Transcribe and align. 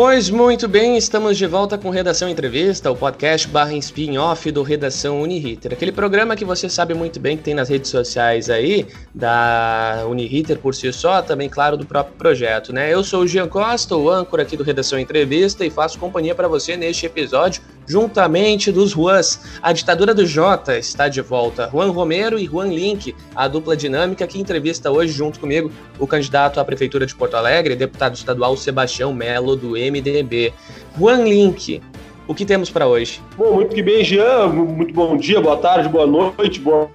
Pois 0.00 0.30
muito 0.30 0.68
bem, 0.68 0.96
estamos 0.96 1.36
de 1.36 1.44
volta 1.44 1.76
com 1.76 1.90
Redação 1.90 2.28
Entrevista, 2.28 2.88
o 2.88 2.94
podcast 2.94 3.48
barra 3.48 3.74
spin-off 3.74 4.48
do 4.52 4.62
Redação 4.62 5.20
Uniriter. 5.20 5.72
Aquele 5.72 5.90
programa 5.90 6.36
que 6.36 6.44
você 6.44 6.68
sabe 6.68 6.94
muito 6.94 7.18
bem 7.18 7.36
que 7.36 7.42
tem 7.42 7.52
nas 7.52 7.68
redes 7.68 7.90
sociais 7.90 8.48
aí, 8.48 8.86
da 9.12 10.04
Uniriter 10.08 10.56
por 10.56 10.72
si 10.72 10.92
só, 10.92 11.20
também, 11.20 11.48
claro, 11.48 11.76
do 11.76 11.84
próprio 11.84 12.14
projeto, 12.14 12.72
né? 12.72 12.94
Eu 12.94 13.02
sou 13.02 13.22
o 13.22 13.26
Jean 13.26 13.48
Costa, 13.48 13.96
o 13.96 14.08
âncora 14.08 14.44
aqui 14.44 14.56
do 14.56 14.62
Redação 14.62 15.00
Entrevista, 15.00 15.66
e 15.66 15.70
faço 15.70 15.98
companhia 15.98 16.32
para 16.32 16.46
você 16.46 16.76
neste 16.76 17.04
episódio, 17.04 17.60
juntamente 17.88 18.70
dos 18.70 18.90
Juans. 18.90 19.40
A 19.62 19.72
ditadura 19.72 20.14
do 20.14 20.26
Jota 20.26 20.78
está 20.78 21.08
de 21.08 21.20
volta. 21.20 21.68
Juan 21.72 21.90
Romero 21.90 22.38
e 22.38 22.46
Juan 22.46 22.68
Link, 22.68 23.14
a 23.34 23.48
dupla 23.48 23.76
dinâmica 23.76 24.26
que 24.26 24.38
entrevista 24.38 24.90
hoje 24.90 25.12
junto 25.12 25.40
comigo 25.40 25.72
o 25.98 26.06
candidato 26.06 26.60
à 26.60 26.64
Prefeitura 26.64 27.06
de 27.06 27.14
Porto 27.14 27.34
Alegre, 27.34 27.74
deputado 27.74 28.14
estadual 28.14 28.56
Sebastião 28.56 29.12
Melo, 29.12 29.56
do 29.56 29.70
MDB. 29.70 30.52
Juan 30.98 31.24
Link, 31.24 31.80
o 32.26 32.34
que 32.34 32.44
temos 32.44 32.68
para 32.70 32.86
hoje? 32.86 33.20
Bom, 33.36 33.54
muito 33.54 33.74
que 33.74 33.82
bem, 33.82 34.04
Jean. 34.04 34.48
Muito 34.48 34.92
bom 34.92 35.16
dia, 35.16 35.40
boa 35.40 35.56
tarde, 35.56 35.88
boa 35.88 36.06
noite, 36.06 36.60
boa 36.60 36.90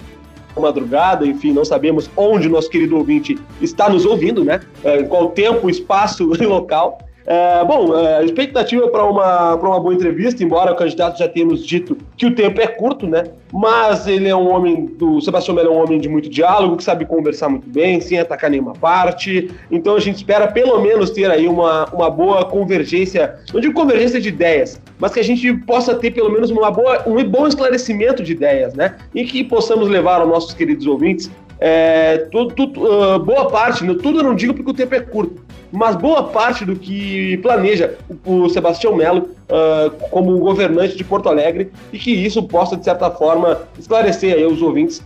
madrugada, 0.55 1.25
enfim, 1.25 1.51
não 1.51 1.65
sabemos 1.65 2.09
onde 2.15 2.47
nosso 2.47 2.69
querido 2.69 2.95
ouvinte 2.95 3.39
está 3.59 3.89
nos 3.89 4.05
ouvindo, 4.05 4.45
né? 4.45 4.61
É, 4.83 4.99
em 4.99 5.07
qual 5.07 5.31
tempo, 5.31 5.69
espaço 5.69 6.31
e 6.39 6.45
local. 6.45 6.99
É, 7.25 7.63
bom, 7.63 7.97
é, 7.97 8.17
a 8.17 8.23
expectativa 8.23 8.87
para 8.89 9.05
uma, 9.05 9.55
uma 9.55 9.79
boa 9.79 9.93
entrevista, 9.93 10.43
embora 10.43 10.73
o 10.73 10.75
candidato 10.75 11.17
já 11.17 11.27
tenha 11.27 11.45
nos 11.45 11.65
dito 11.65 11.97
que 12.17 12.25
o 12.25 12.35
tempo 12.35 12.59
é 12.59 12.67
curto, 12.67 13.07
né? 13.07 13.23
Mas 13.51 14.07
ele 14.07 14.27
é 14.27 14.35
um 14.35 14.51
homem, 14.51 14.85
do 14.85 15.21
Sebastião 15.21 15.55
Melo 15.55 15.69
é 15.69 15.71
um 15.71 15.83
homem 15.83 15.99
de 15.99 16.09
muito 16.09 16.29
diálogo, 16.29 16.75
que 16.75 16.83
sabe 16.83 17.05
conversar 17.05 17.47
muito 17.49 17.69
bem, 17.69 18.01
sem 18.01 18.19
atacar 18.19 18.49
nenhuma 18.49 18.73
parte. 18.73 19.49
Então 19.71 19.95
a 19.95 19.99
gente 19.99 20.17
espera 20.17 20.47
pelo 20.47 20.81
menos 20.81 21.11
ter 21.11 21.29
aí 21.31 21.47
uma, 21.47 21.85
uma 21.93 22.09
boa 22.09 22.43
convergência, 22.45 23.35
não 23.53 23.61
digo 23.61 23.73
convergência 23.73 24.19
de 24.19 24.29
ideias, 24.29 24.81
mas 24.99 25.13
que 25.13 25.19
a 25.19 25.23
gente 25.23 25.53
possa 25.65 25.95
ter 25.95 26.11
pelo 26.11 26.31
menos 26.31 26.49
uma 26.49 26.71
boa, 26.71 27.03
um 27.07 27.23
bom 27.23 27.47
esclarecimento 27.47 28.21
de 28.23 28.33
ideias, 28.33 28.73
né? 28.73 28.97
E 29.13 29.23
que 29.23 29.43
possamos 29.43 29.87
levar 29.87 30.19
aos 30.19 30.27
nossos 30.27 30.53
queridos 30.53 30.85
ouvintes 30.85 31.31
é, 31.65 32.17
tudo, 32.29 32.53
tudo, 32.53 32.83
uh, 32.83 33.17
boa 33.19 33.49
parte, 33.49 33.85
tudo 33.95 34.19
eu 34.19 34.23
não 34.23 34.35
digo 34.35 34.53
porque 34.53 34.71
o 34.71 34.73
tempo 34.73 34.95
é 34.95 34.99
curto, 34.99 35.41
mas 35.71 35.95
boa 35.95 36.23
parte 36.23 36.65
do 36.65 36.75
que 36.75 37.37
planeja 37.37 37.95
o, 38.25 38.49
Sebastião 38.49 38.93
Melo 38.93 39.29
uh, 39.47 39.89
como 40.09 40.37
governante 40.39 40.97
de 40.97 41.05
Porto 41.05 41.29
Alegre 41.29 41.71
e 41.93 41.97
que 41.97 42.11
isso 42.11 42.43
possa, 42.43 42.75
de 42.75 42.83
certa 42.83 43.09
forma, 43.09 43.61
esclarecer 43.79 44.35
aí 44.35 44.45
os 44.45 44.61
ouvintes 44.61 45.01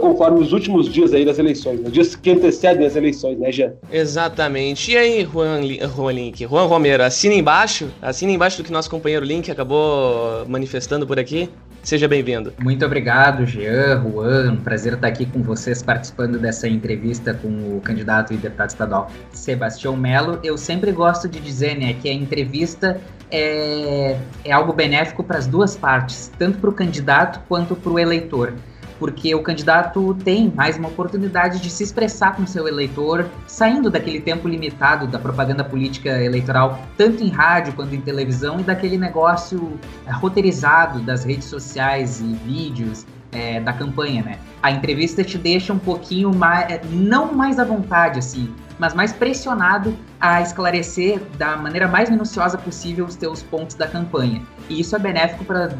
conforme 0.00 0.40
os 0.40 0.52
últimos 0.52 0.88
dias 0.88 1.12
aí 1.12 1.24
das 1.24 1.38
eleições, 1.38 1.80
os 1.84 1.92
dias 1.92 2.16
que 2.16 2.30
antecedem 2.30 2.86
as 2.86 2.96
eleições, 2.96 3.38
né, 3.38 3.52
Jean? 3.52 3.72
Exatamente. 3.90 4.92
E 4.92 4.96
aí, 4.96 5.28
Juan, 5.30 5.60
Juan 5.94 6.12
Link, 6.12 6.46
Juan 6.46 6.66
Romero, 6.66 7.02
assina 7.02 7.34
embaixo, 7.34 7.88
assina 8.00 8.32
embaixo 8.32 8.58
do 8.58 8.64
que 8.64 8.72
nosso 8.72 8.90
companheiro 8.90 9.24
Link 9.24 9.50
acabou 9.50 10.44
manifestando 10.48 11.06
por 11.06 11.18
aqui. 11.18 11.48
Seja 11.82 12.06
bem-vindo. 12.06 12.52
Muito 12.60 12.84
obrigado, 12.84 13.46
Jean, 13.46 14.02
Juan. 14.02 14.52
Um 14.52 14.56
prazer 14.56 14.94
estar 14.94 15.08
aqui 15.08 15.24
com 15.24 15.42
vocês 15.42 15.82
participando 15.82 16.38
dessa 16.38 16.68
entrevista 16.68 17.32
com 17.32 17.48
o 17.48 17.80
candidato 17.80 18.34
e 18.34 18.36
deputado 18.36 18.68
estadual 18.68 19.10
Sebastião 19.32 19.96
Melo. 19.96 20.38
Eu 20.44 20.58
sempre 20.58 20.92
gosto 20.92 21.26
de 21.26 21.40
dizer 21.40 21.78
né, 21.78 21.94
que 21.94 22.08
a 22.08 22.12
entrevista 22.12 23.00
é, 23.30 24.16
é 24.44 24.52
algo 24.52 24.74
benéfico 24.74 25.24
para 25.24 25.38
as 25.38 25.46
duas 25.46 25.74
partes, 25.74 26.30
tanto 26.38 26.58
para 26.58 26.68
o 26.68 26.72
candidato 26.72 27.40
quanto 27.48 27.74
para 27.74 27.90
o 27.90 27.98
eleitor 27.98 28.52
porque 29.00 29.34
o 29.34 29.42
candidato 29.42 30.14
tem 30.22 30.52
mais 30.54 30.76
uma 30.76 30.88
oportunidade 30.88 31.58
de 31.58 31.70
se 31.70 31.82
expressar 31.82 32.36
com 32.36 32.46
seu 32.46 32.68
eleitor, 32.68 33.26
saindo 33.46 33.90
daquele 33.90 34.20
tempo 34.20 34.46
limitado 34.46 35.06
da 35.06 35.18
propaganda 35.18 35.64
política 35.64 36.22
eleitoral, 36.22 36.78
tanto 36.98 37.24
em 37.24 37.30
rádio 37.30 37.72
quanto 37.72 37.94
em 37.94 38.00
televisão, 38.02 38.60
e 38.60 38.62
daquele 38.62 38.98
negócio 38.98 39.72
é, 40.06 40.12
roteirizado 40.12 41.00
das 41.00 41.24
redes 41.24 41.46
sociais 41.46 42.20
e 42.20 42.34
vídeos 42.46 43.06
é, 43.32 43.58
da 43.60 43.72
campanha, 43.72 44.22
né? 44.22 44.38
A 44.62 44.70
entrevista 44.70 45.24
te 45.24 45.38
deixa 45.38 45.72
um 45.72 45.78
pouquinho 45.78 46.34
mais, 46.34 46.70
é, 46.70 46.82
não 46.90 47.32
mais 47.32 47.58
à 47.58 47.64
vontade, 47.64 48.18
assim, 48.18 48.52
mas 48.78 48.92
mais 48.92 49.14
pressionado 49.14 49.96
a 50.20 50.42
esclarecer 50.42 51.22
da 51.38 51.56
maneira 51.56 51.88
mais 51.88 52.10
minuciosa 52.10 52.58
possível 52.58 53.06
os 53.06 53.16
teus 53.16 53.42
pontos 53.42 53.76
da 53.76 53.86
campanha. 53.86 54.42
E 54.68 54.80
isso 54.80 54.94
é 54.94 54.98
benéfico 54.98 55.44
para 55.44 55.70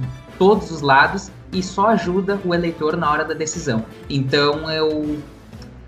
todos 0.40 0.70
os 0.70 0.80
lados 0.80 1.30
e 1.52 1.62
só 1.62 1.88
ajuda 1.88 2.40
o 2.46 2.54
eleitor 2.54 2.96
na 2.96 3.10
hora 3.10 3.26
da 3.26 3.34
decisão. 3.34 3.84
Então 4.08 4.70
eu 4.70 5.18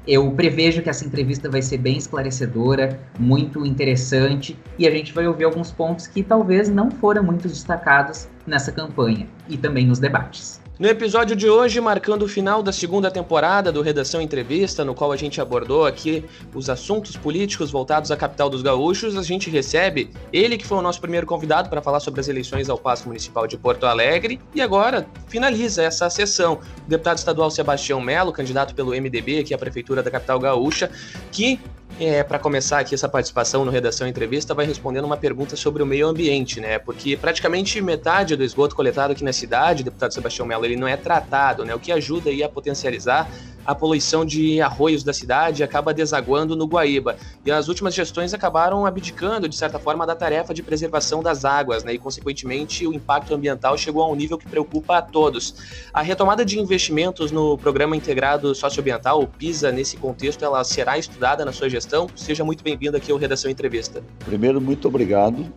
eu 0.06 0.30
prevejo 0.32 0.82
que 0.82 0.90
essa 0.90 1.06
entrevista 1.06 1.48
vai 1.48 1.62
ser 1.62 1.78
bem 1.78 1.96
esclarecedora, 1.96 3.00
muito 3.18 3.64
interessante 3.64 4.58
e 4.76 4.86
a 4.86 4.90
gente 4.90 5.12
vai 5.12 5.26
ouvir 5.28 5.44
alguns 5.44 5.70
pontos 5.70 6.08
que 6.08 6.24
talvez 6.24 6.68
não 6.68 6.90
foram 6.90 7.22
muito 7.22 7.48
destacados 7.48 8.28
nessa 8.46 8.72
campanha 8.72 9.28
e 9.48 9.56
também 9.56 9.86
nos 9.86 9.98
debates. 9.98 10.62
No 10.78 10.88
episódio 10.88 11.36
de 11.36 11.48
hoje, 11.48 11.80
marcando 11.80 12.22
o 12.22 12.28
final 12.28 12.62
da 12.62 12.72
segunda 12.72 13.10
temporada 13.10 13.70
do 13.70 13.82
Redação 13.82 14.20
Entrevista, 14.20 14.84
no 14.84 14.94
qual 14.94 15.12
a 15.12 15.16
gente 15.16 15.40
abordou 15.40 15.86
aqui 15.86 16.24
os 16.54 16.68
assuntos 16.68 17.14
políticos 17.14 17.70
voltados 17.70 18.10
à 18.10 18.16
capital 18.16 18.50
dos 18.50 18.62
gaúchos, 18.62 19.16
a 19.16 19.22
gente 19.22 19.48
recebe 19.48 20.10
ele 20.32 20.56
que 20.56 20.66
foi 20.66 20.78
o 20.78 20.82
nosso 20.82 21.00
primeiro 21.00 21.26
convidado 21.26 21.68
para 21.68 21.80
falar 21.82 22.00
sobre 22.00 22.20
as 22.20 22.26
eleições 22.26 22.68
ao 22.68 22.78
Paço 22.78 23.06
Municipal 23.06 23.46
de 23.46 23.56
Porto 23.56 23.84
Alegre 23.84 24.40
e 24.54 24.60
agora 24.60 25.06
finaliza 25.28 25.82
essa 25.82 26.10
sessão 26.10 26.58
o 26.84 26.88
deputado 26.88 27.18
estadual 27.18 27.50
Sebastião 27.50 28.00
Melo, 28.00 28.32
candidato 28.32 28.74
pelo 28.74 28.90
MDB 28.90 29.40
aqui 29.40 29.54
à 29.54 29.58
prefeitura 29.58 30.02
da 30.02 30.10
capital 30.10 30.40
gaúcha, 30.40 30.90
que 31.30 31.60
é, 32.00 32.22
para 32.22 32.38
começar 32.38 32.78
aqui 32.78 32.94
essa 32.94 33.08
participação 33.08 33.64
no 33.64 33.70
Redação 33.70 34.06
Entrevista, 34.06 34.54
vai 34.54 34.66
respondendo 34.66 35.04
uma 35.04 35.16
pergunta 35.16 35.56
sobre 35.56 35.82
o 35.82 35.86
meio 35.86 36.06
ambiente, 36.06 36.60
né? 36.60 36.78
Porque 36.78 37.16
praticamente 37.16 37.80
metade 37.80 38.34
do 38.36 38.42
esgoto 38.42 38.74
coletado 38.74 39.12
aqui 39.12 39.22
na 39.22 39.32
cidade, 39.32 39.82
deputado 39.82 40.12
Sebastião 40.12 40.46
Mello, 40.46 40.64
ele 40.64 40.76
não 40.76 40.88
é 40.88 40.96
tratado, 40.96 41.64
né? 41.64 41.74
O 41.74 41.78
que 41.78 41.92
ajuda 41.92 42.30
aí 42.30 42.42
a 42.42 42.48
potencializar 42.48 43.30
a 43.64 43.74
poluição 43.74 44.24
de 44.24 44.60
arroios 44.60 45.02
da 45.02 45.12
cidade 45.12 45.62
acaba 45.62 45.94
desaguando 45.94 46.56
no 46.56 46.66
Guaíba. 46.66 47.16
E 47.44 47.50
as 47.50 47.68
últimas 47.68 47.94
gestões 47.94 48.34
acabaram 48.34 48.84
abdicando, 48.84 49.48
de 49.48 49.56
certa 49.56 49.78
forma, 49.78 50.06
da 50.06 50.14
tarefa 50.14 50.52
de 50.52 50.62
preservação 50.62 51.22
das 51.22 51.44
águas, 51.44 51.84
né? 51.84 51.94
E, 51.94 51.98
consequentemente, 51.98 52.86
o 52.86 52.92
impacto 52.92 53.34
ambiental 53.34 53.76
chegou 53.76 54.02
a 54.02 54.08
um 54.08 54.14
nível 54.14 54.38
que 54.38 54.48
preocupa 54.48 54.98
a 54.98 55.02
todos. 55.02 55.54
A 55.92 56.02
retomada 56.02 56.44
de 56.44 56.58
investimentos 56.58 57.30
no 57.30 57.56
Programa 57.58 57.96
Integrado 57.96 58.54
Socioambiental, 58.54 59.22
o 59.22 59.26
PISA, 59.26 59.70
nesse 59.70 59.96
contexto, 59.96 60.44
ela 60.44 60.62
será 60.64 60.98
estudada 60.98 61.44
na 61.44 61.52
sua 61.52 61.68
gestão? 61.68 62.08
Seja 62.14 62.44
muito 62.44 62.62
bem-vindo 62.64 62.96
aqui 62.96 63.12
ao 63.12 63.18
Redação 63.18 63.50
Entrevista. 63.50 64.02
Primeiro, 64.24 64.60
muito 64.60 64.88
obrigado 64.88 65.52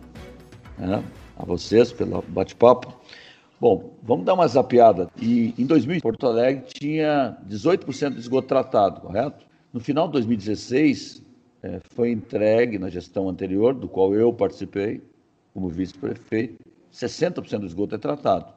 né, 0.78 1.02
a 1.36 1.44
vocês 1.44 1.92
pelo 1.92 2.22
bate-papo. 2.28 2.94
Bom, 3.58 3.96
vamos 4.02 4.26
dar 4.26 4.34
uma 4.34 4.46
zapiada. 4.46 5.08
E 5.20 5.54
em 5.56 5.64
2000, 5.64 6.02
Porto 6.02 6.26
Alegre 6.26 6.64
tinha 6.66 7.38
18% 7.48 8.10
de 8.12 8.20
esgoto 8.20 8.48
tratado, 8.48 9.00
correto? 9.00 9.46
No 9.72 9.80
final 9.80 10.06
de 10.06 10.12
2016, 10.12 11.22
é, 11.62 11.80
foi 11.94 12.10
entregue 12.10 12.78
na 12.78 12.90
gestão 12.90 13.28
anterior, 13.30 13.74
do 13.74 13.88
qual 13.88 14.14
eu 14.14 14.30
participei 14.32 15.02
como 15.54 15.70
vice-prefeito, 15.70 16.62
60% 16.92 17.60
do 17.60 17.66
esgoto 17.66 17.94
é 17.94 17.98
tratado. 17.98 18.52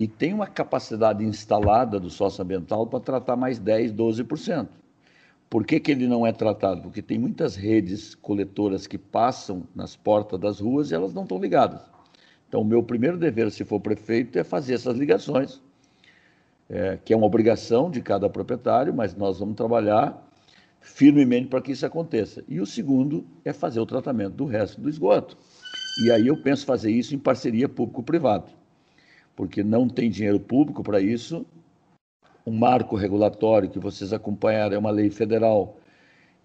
E 0.00 0.08
tem 0.08 0.32
uma 0.32 0.46
capacidade 0.46 1.22
instalada 1.22 2.00
do 2.00 2.08
socioambiental 2.08 2.86
para 2.86 3.00
tratar 3.00 3.36
mais 3.36 3.58
10, 3.58 3.92
12%. 3.92 4.66
Por 5.50 5.66
que, 5.66 5.78
que 5.78 5.92
ele 5.92 6.06
não 6.06 6.26
é 6.26 6.32
tratado? 6.32 6.80
Porque 6.80 7.02
tem 7.02 7.18
muitas 7.18 7.54
redes 7.54 8.14
coletoras 8.14 8.86
que 8.86 8.96
passam 8.96 9.64
nas 9.74 9.94
portas 9.94 10.40
das 10.40 10.58
ruas 10.58 10.90
e 10.90 10.94
elas 10.94 11.12
não 11.12 11.24
estão 11.24 11.38
ligadas. 11.38 11.91
Então, 12.52 12.60
o 12.60 12.64
meu 12.66 12.82
primeiro 12.82 13.16
dever, 13.16 13.50
se 13.50 13.64
for 13.64 13.80
prefeito, 13.80 14.38
é 14.38 14.44
fazer 14.44 14.74
essas 14.74 14.94
ligações, 14.94 15.58
é, 16.68 16.98
que 17.02 17.14
é 17.14 17.16
uma 17.16 17.24
obrigação 17.24 17.90
de 17.90 18.02
cada 18.02 18.28
proprietário, 18.28 18.92
mas 18.92 19.16
nós 19.16 19.38
vamos 19.38 19.54
trabalhar 19.54 20.22
firmemente 20.78 21.48
para 21.48 21.62
que 21.62 21.72
isso 21.72 21.86
aconteça. 21.86 22.44
E 22.46 22.60
o 22.60 22.66
segundo 22.66 23.24
é 23.42 23.54
fazer 23.54 23.80
o 23.80 23.86
tratamento 23.86 24.34
do 24.34 24.44
resto 24.44 24.82
do 24.82 24.90
esgoto. 24.90 25.34
E 26.04 26.12
aí 26.12 26.26
eu 26.26 26.36
penso 26.42 26.66
fazer 26.66 26.90
isso 26.90 27.14
em 27.14 27.18
parceria 27.18 27.70
público-privado, 27.70 28.50
porque 29.34 29.64
não 29.64 29.88
tem 29.88 30.10
dinheiro 30.10 30.38
público 30.38 30.82
para 30.82 31.00
isso. 31.00 31.46
Um 32.46 32.52
marco 32.52 32.96
regulatório 32.96 33.70
que 33.70 33.78
vocês 33.78 34.12
acompanharam 34.12 34.76
é 34.76 34.78
uma 34.78 34.90
lei 34.90 35.08
federal 35.08 35.78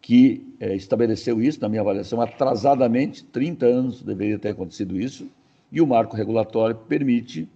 que 0.01 0.55
é, 0.57 0.73
estabeleceu 0.73 1.41
isso, 1.41 1.59
na 1.59 1.67
minha 1.67 1.81
avaliação, 1.81 2.21
atrasadamente, 2.21 3.25
30 3.25 3.65
anos 3.65 4.01
deveria 4.01 4.39
ter 4.39 4.49
acontecido 4.51 4.97
isso, 4.97 5.29
e 5.71 5.81
o 5.81 5.87
marco 5.87 6.15
regulatório 6.15 6.75
permite, 6.75 7.47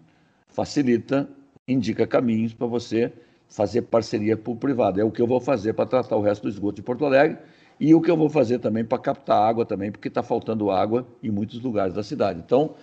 facilita, 0.48 1.30
indica 1.68 2.06
caminhos 2.06 2.54
para 2.54 2.68
você 2.68 3.12
fazer 3.48 3.84
parceria 3.84 4.38
público-privada. 4.38 5.02
É 5.02 5.04
o 5.04 5.12
que 5.12 5.22
eu 5.22 5.28
vou 5.28 5.40
fazer 5.40 5.74
para 5.74 5.86
tratar 5.86 6.16
o 6.16 6.22
resto 6.22 6.44
do 6.44 6.50
esgoto 6.50 6.76
de 6.76 6.82
Porto 6.82 7.06
Alegre 7.06 7.38
e 7.80 7.94
o 7.94 8.02
que 8.02 8.10
eu 8.10 8.18
vou 8.18 8.30
fazer 8.30 8.60
também 8.60 8.86
para 8.86 8.98
captar 8.98 9.42
água 9.42 9.66
também, 9.66 9.92
porque 9.92 10.08
está 10.08 10.24
faltando 10.24 10.70
água 10.72 11.06
em 11.22 11.30
muitos 11.30 11.62
lugares 11.62 11.94
da 11.94 12.04
cidade. 12.04 12.42
Então, 12.46 12.76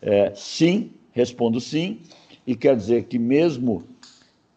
é, 0.00 0.32
sim, 0.34 0.90
respondo 1.12 1.60
sim, 1.60 2.00
e 2.46 2.54
quer 2.56 2.76
dizer 2.76 3.04
que 3.04 3.18
mesmo 3.18 3.82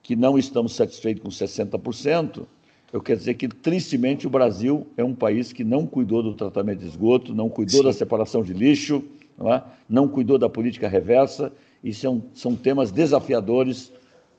que 0.02 0.16
não 0.16 0.38
estamos 0.38 0.74
satisfeitos 0.74 1.22
com 1.22 1.30
60%, 1.30 2.46
eu 2.92 3.02
quero 3.02 3.20
dizer 3.20 3.36
que, 3.36 3.48
tristemente, 3.48 4.26
o 4.26 4.30
Brasil 4.30 4.88
é 4.98 5.04
um 5.04 5.14
país 5.14 5.54
que 5.54 5.64
não 5.64 5.86
cuidou 5.86 6.24
do 6.24 6.34
tratamento 6.34 6.80
de 6.80 6.88
esgoto, 6.88 7.36
não 7.36 7.48
cuidou 7.48 7.82
Sim. 7.82 7.86
da 7.86 7.94
separação 7.94 8.42
de 8.42 8.54
lixo, 8.54 9.04
não, 9.40 9.54
é? 9.54 9.64
não, 9.90 10.08
cuidou 10.08 10.38
da 10.38 10.50
política 10.50 10.88
reversa, 10.88 11.52
e 11.84 11.94
são, 11.94 12.24
são 12.34 12.56
temas 12.56 12.92
desafiadores 12.92 13.92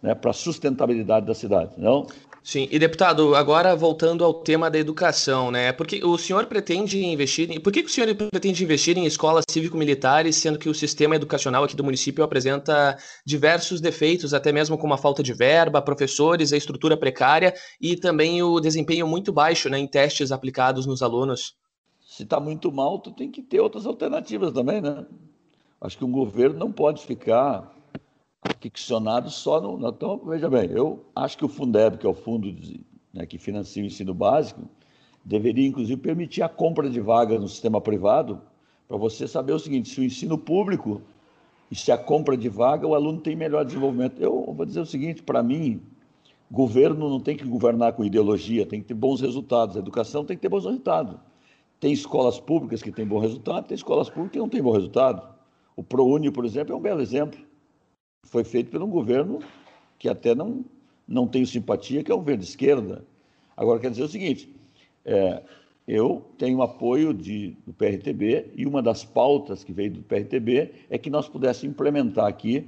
né, 0.02 0.14
para 0.14 0.30
a 0.30 0.34
sustentabilidade 0.34 1.26
da 1.26 1.34
cidade. 1.34 1.72
Não? 1.78 2.06
Sim, 2.42 2.68
e 2.70 2.78
deputado, 2.78 3.34
agora 3.34 3.76
voltando 3.76 4.24
ao 4.24 4.32
tema 4.32 4.70
da 4.70 4.78
educação, 4.78 5.50
né? 5.50 5.72
Porque 5.72 6.02
o 6.02 6.16
senhor 6.16 6.46
pretende 6.46 7.04
investir 7.04 7.50
em. 7.50 7.60
Por 7.60 7.70
que, 7.70 7.80
o 7.80 7.88
senhor 7.88 8.14
pretende 8.14 8.64
investir 8.64 8.96
em 8.96 9.04
escolas 9.04 9.44
cívico-militares, 9.50 10.36
sendo 10.36 10.58
que 10.58 10.68
o 10.68 10.74
sistema 10.74 11.14
educacional 11.14 11.64
aqui 11.64 11.76
do 11.76 11.84
município 11.84 12.24
apresenta 12.24 12.96
diversos 13.26 13.78
defeitos, 13.78 14.32
até 14.32 14.52
mesmo 14.52 14.78
como 14.78 14.94
a 14.94 14.98
falta 14.98 15.22
de 15.22 15.34
verba, 15.34 15.82
professores, 15.82 16.52
a 16.52 16.56
estrutura 16.56 16.96
precária 16.96 17.52
e 17.78 17.94
também 17.94 18.42
o 18.42 18.58
desempenho 18.58 19.06
muito 19.06 19.32
baixo 19.32 19.68
né, 19.68 19.78
em 19.78 19.86
testes 19.86 20.32
aplicados 20.32 20.86
nos 20.86 21.02
alunos? 21.02 21.60
Se 22.10 22.24
está 22.24 22.40
muito 22.40 22.72
mal, 22.72 22.98
tu 22.98 23.12
tem 23.12 23.30
que 23.30 23.40
ter 23.40 23.60
outras 23.60 23.86
alternativas 23.86 24.52
também, 24.52 24.80
né? 24.80 25.06
Acho 25.80 25.96
que 25.96 26.04
um 26.04 26.10
governo 26.10 26.58
não 26.58 26.72
pode 26.72 27.06
ficar 27.06 27.72
ficcionado 28.60 29.30
só 29.30 29.60
no. 29.60 29.88
Então, 29.88 30.20
veja 30.26 30.50
bem, 30.50 30.68
eu 30.72 31.04
acho 31.14 31.38
que 31.38 31.44
o 31.44 31.48
Fundeb, 31.48 31.98
que 31.98 32.04
é 32.04 32.10
o 32.10 32.12
fundo 32.14 32.50
de, 32.50 32.80
né, 33.14 33.24
que 33.26 33.38
financia 33.38 33.80
o 33.80 33.86
ensino 33.86 34.12
básico, 34.12 34.62
deveria, 35.24 35.68
inclusive, 35.68 36.00
permitir 36.00 36.42
a 36.42 36.48
compra 36.48 36.90
de 36.90 37.00
vagas 37.00 37.40
no 37.40 37.46
sistema 37.46 37.80
privado, 37.80 38.42
para 38.88 38.96
você 38.96 39.28
saber 39.28 39.52
o 39.52 39.58
seguinte: 39.60 39.88
se 39.88 40.00
o 40.00 40.04
ensino 40.04 40.36
público 40.36 41.00
e 41.70 41.76
se 41.76 41.92
a 41.92 41.96
compra 41.96 42.36
de 42.36 42.48
vaga, 42.48 42.88
o 42.88 42.96
aluno 42.96 43.20
tem 43.20 43.36
melhor 43.36 43.64
desenvolvimento. 43.64 44.20
Eu 44.20 44.52
vou 44.52 44.66
dizer 44.66 44.80
o 44.80 44.86
seguinte: 44.86 45.22
para 45.22 45.44
mim, 45.44 45.80
governo 46.50 47.08
não 47.08 47.20
tem 47.20 47.36
que 47.36 47.44
governar 47.44 47.92
com 47.92 48.04
ideologia, 48.04 48.66
tem 48.66 48.80
que 48.80 48.88
ter 48.88 48.94
bons 48.94 49.20
resultados. 49.20 49.76
A 49.76 49.78
educação 49.78 50.24
tem 50.24 50.36
que 50.36 50.42
ter 50.42 50.48
bons 50.48 50.64
resultados. 50.64 51.29
Tem 51.80 51.92
escolas 51.92 52.38
públicas 52.38 52.82
que 52.82 52.92
têm 52.92 53.06
bom 53.06 53.18
resultado, 53.18 53.66
tem 53.66 53.74
escolas 53.74 54.08
públicas 54.08 54.32
que 54.32 54.38
não 54.38 54.48
têm 54.48 54.62
bom 54.62 54.72
resultado. 54.72 55.26
O 55.74 55.82
ProUni, 55.82 56.30
por 56.30 56.44
exemplo, 56.44 56.74
é 56.74 56.76
um 56.76 56.80
belo 56.80 57.00
exemplo 57.00 57.40
foi 58.24 58.44
feito 58.44 58.70
por 58.70 58.82
um 58.82 58.88
governo 58.88 59.40
que 59.98 60.08
até 60.08 60.34
não, 60.34 60.64
não 61.06 61.26
tenho 61.26 61.46
simpatia, 61.46 62.02
que 62.02 62.10
é 62.10 62.14
o 62.14 62.18
governo 62.18 62.42
de 62.42 62.48
esquerda. 62.48 63.04
Agora, 63.56 63.80
quer 63.80 63.90
dizer 63.90 64.04
o 64.04 64.08
seguinte, 64.08 64.54
é, 65.04 65.42
eu 65.86 66.24
tenho 66.38 66.62
apoio 66.62 67.12
de, 67.12 67.56
do 67.66 67.72
PRTB 67.72 68.52
e 68.54 68.66
uma 68.66 68.82
das 68.82 69.04
pautas 69.04 69.64
que 69.64 69.72
veio 69.72 69.90
do 69.90 70.02
PRTB 70.02 70.72
é 70.88 70.96
que 70.96 71.10
nós 71.10 71.28
pudéssemos 71.28 71.74
implementar 71.74 72.26
aqui 72.26 72.66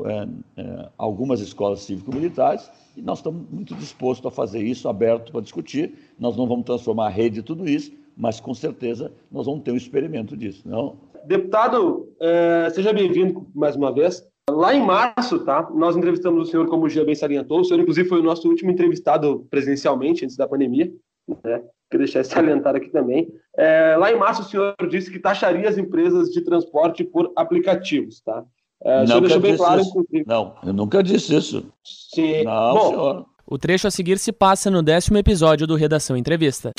é, 0.00 0.28
é, 0.60 0.88
algumas 0.98 1.40
escolas 1.40 1.80
cívico-militares 1.80 2.68
e 2.96 3.00
nós 3.00 3.18
estamos 3.18 3.48
muito 3.48 3.74
dispostos 3.76 4.26
a 4.26 4.30
fazer 4.30 4.62
isso, 4.62 4.88
aberto 4.88 5.30
para 5.30 5.40
discutir. 5.40 5.94
Nós 6.18 6.36
não 6.36 6.46
vamos 6.46 6.64
transformar 6.64 7.06
a 7.06 7.10
rede 7.10 7.36
de 7.36 7.42
tudo 7.42 7.68
isso, 7.68 7.92
mas 8.16 8.40
com 8.40 8.54
certeza 8.54 9.12
nós 9.30 9.46
vamos 9.46 9.62
ter 9.62 9.72
um 9.72 9.76
experimento 9.76 10.36
disso, 10.36 10.68
não? 10.68 10.96
Deputado, 11.26 12.12
é, 12.20 12.68
seja 12.70 12.92
bem-vindo 12.92 13.46
mais 13.54 13.76
uma 13.76 13.92
vez. 13.92 14.22
Lá 14.50 14.74
em 14.74 14.84
março, 14.84 15.38
tá? 15.38 15.70
Nós 15.74 15.96
entrevistamos 15.96 16.48
o 16.48 16.50
senhor, 16.50 16.66
como 16.66 16.84
o 16.84 16.88
Gia 16.88 17.04
bem 17.04 17.14
salientou. 17.14 17.60
O 17.60 17.64
senhor, 17.64 17.80
inclusive, 17.80 18.08
foi 18.08 18.20
o 18.20 18.22
nosso 18.22 18.46
último 18.46 18.70
entrevistado 18.70 19.46
presencialmente 19.50 20.24
antes 20.24 20.36
da 20.36 20.46
pandemia. 20.46 20.92
Né? 21.26 21.62
Queria 21.90 22.04
deixar 22.04 22.20
isso 22.20 22.30
salientado 22.34 22.76
aqui 22.76 22.90
também. 22.90 23.28
É, 23.56 23.96
lá 23.96 24.12
em 24.12 24.18
março, 24.18 24.42
o 24.42 24.44
senhor 24.44 24.74
disse 24.90 25.10
que 25.10 25.18
taxaria 25.18 25.66
as 25.66 25.78
empresas 25.78 26.28
de 26.28 26.42
transporte 26.42 27.02
por 27.02 27.32
aplicativos, 27.36 28.20
tá? 28.20 28.44
É, 28.82 29.02
o 29.02 29.06
senhor 29.06 29.20
deixou 29.20 29.40
bem 29.40 29.56
claro, 29.56 29.80
isso. 29.80 29.90
inclusive. 29.90 30.24
Não, 30.26 30.54
eu 30.62 30.72
nunca 30.74 31.02
disse 31.02 31.34
isso. 31.34 31.64
Sim. 31.82 32.44
Não, 32.44 32.74
Bom, 32.74 32.88
senhor. 32.88 33.26
O 33.46 33.58
trecho 33.58 33.86
a 33.86 33.90
seguir 33.90 34.18
se 34.18 34.30
passa 34.30 34.70
no 34.70 34.82
décimo 34.82 35.16
episódio 35.16 35.66
do 35.66 35.74
Redação 35.74 36.16
Entrevista. 36.16 36.72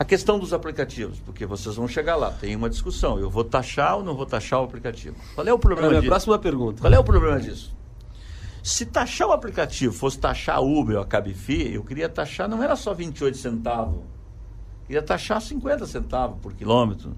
A 0.00 0.04
questão 0.06 0.38
dos 0.38 0.54
aplicativos, 0.54 1.20
porque 1.20 1.44
vocês 1.44 1.76
vão 1.76 1.86
chegar 1.86 2.16
lá, 2.16 2.30
tem 2.30 2.56
uma 2.56 2.70
discussão. 2.70 3.18
Eu 3.18 3.28
vou 3.28 3.44
taxar 3.44 3.98
ou 3.98 4.02
não 4.02 4.14
vou 4.14 4.24
taxar 4.24 4.58
o 4.58 4.64
aplicativo? 4.64 5.14
Qual 5.34 5.46
é 5.46 5.52
o 5.52 5.58
problema 5.58 5.92
disso? 5.96 6.06
Próxima 6.06 6.38
pergunta. 6.38 6.80
Qual 6.80 6.90
é 6.90 6.98
o 6.98 7.04
problema 7.04 7.38
disso? 7.38 7.76
Se 8.62 8.86
taxar 8.86 9.28
o 9.28 9.32
aplicativo 9.32 9.92
fosse 9.92 10.18
taxar 10.18 10.56
a 10.56 10.60
Uber 10.60 10.96
ou 10.96 11.02
a 11.02 11.06
Cabify, 11.06 11.74
eu 11.74 11.84
queria 11.84 12.08
taxar, 12.08 12.48
não 12.48 12.62
era 12.62 12.76
só 12.76 12.94
28 12.94 13.36
centavos. 13.36 13.96
Eu 13.98 14.86
queria 14.86 15.02
taxar 15.02 15.38
50 15.38 15.84
centavos 15.84 16.38
por 16.40 16.54
quilômetro. 16.54 17.14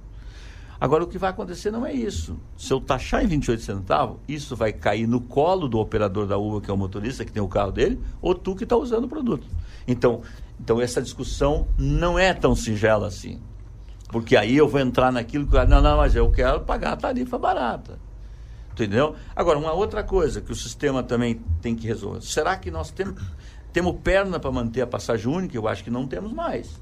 Agora, 0.81 1.05
o 1.05 1.07
que 1.07 1.19
vai 1.19 1.31
acontecer 1.31 1.71
não 1.71 1.87
é 1.87 1.93
isso. 1.93 2.37
Se 2.57 2.73
eu 2.73 2.81
taxar 2.81 3.23
em 3.23 3.29
28 3.29 3.63
centavos, 3.63 4.19
isso 4.27 4.57
vai 4.57 4.73
cair 4.73 5.07
no 5.07 5.21
colo 5.21 5.69
do 5.69 5.79
operador 5.79 6.27
da 6.27 6.37
Uber, 6.37 6.61
que 6.61 6.69
é 6.69 6.75
o 6.75 6.77
motorista 6.77 7.25
que 7.25 7.31
tem 7.31 7.41
o 7.41 7.47
carro 7.47 7.71
dele, 7.71 8.01
ou 8.21 8.35
tu 8.35 8.57
que 8.57 8.65
está 8.65 8.77
usando 8.77 9.05
o 9.05 9.09
produto. 9.09 9.47
Então, 9.87 10.23
então, 10.61 10.81
essa 10.81 11.03
discussão 11.03 11.67
não 11.77 12.19
é 12.19 12.33
tão 12.33 12.55
singela 12.55 13.09
assim. 13.09 13.41
Porque 14.09 14.37
aí 14.37 14.57
eu 14.57 14.69
vou 14.69 14.81
entrar 14.81 15.11
naquilo 15.11 15.47
que. 15.47 15.65
Não, 15.65 15.81
não, 15.81 15.97
mas 15.97 16.15
eu 16.15 16.31
quero 16.31 16.61
pagar 16.61 16.93
a 16.93 16.97
tarifa 16.97 17.39
barata. 17.39 17.99
Entendeu? 18.73 19.17
Agora, 19.35 19.59
uma 19.59 19.73
outra 19.73 20.03
coisa 20.03 20.41
que 20.41 20.53
o 20.53 20.55
sistema 20.55 21.03
também 21.03 21.41
tem 21.61 21.75
que 21.75 21.87
resolver. 21.87 22.23
Será 22.23 22.57
que 22.57 22.71
nós 22.71 22.91
temos, 22.91 23.21
temos 23.73 23.97
perna 24.03 24.39
para 24.39 24.51
manter 24.51 24.83
a 24.83 24.87
passagem 24.87 25.27
única? 25.27 25.57
Eu 25.57 25.67
acho 25.67 25.83
que 25.83 25.91
não 25.91 26.07
temos 26.07 26.33
mais 26.33 26.81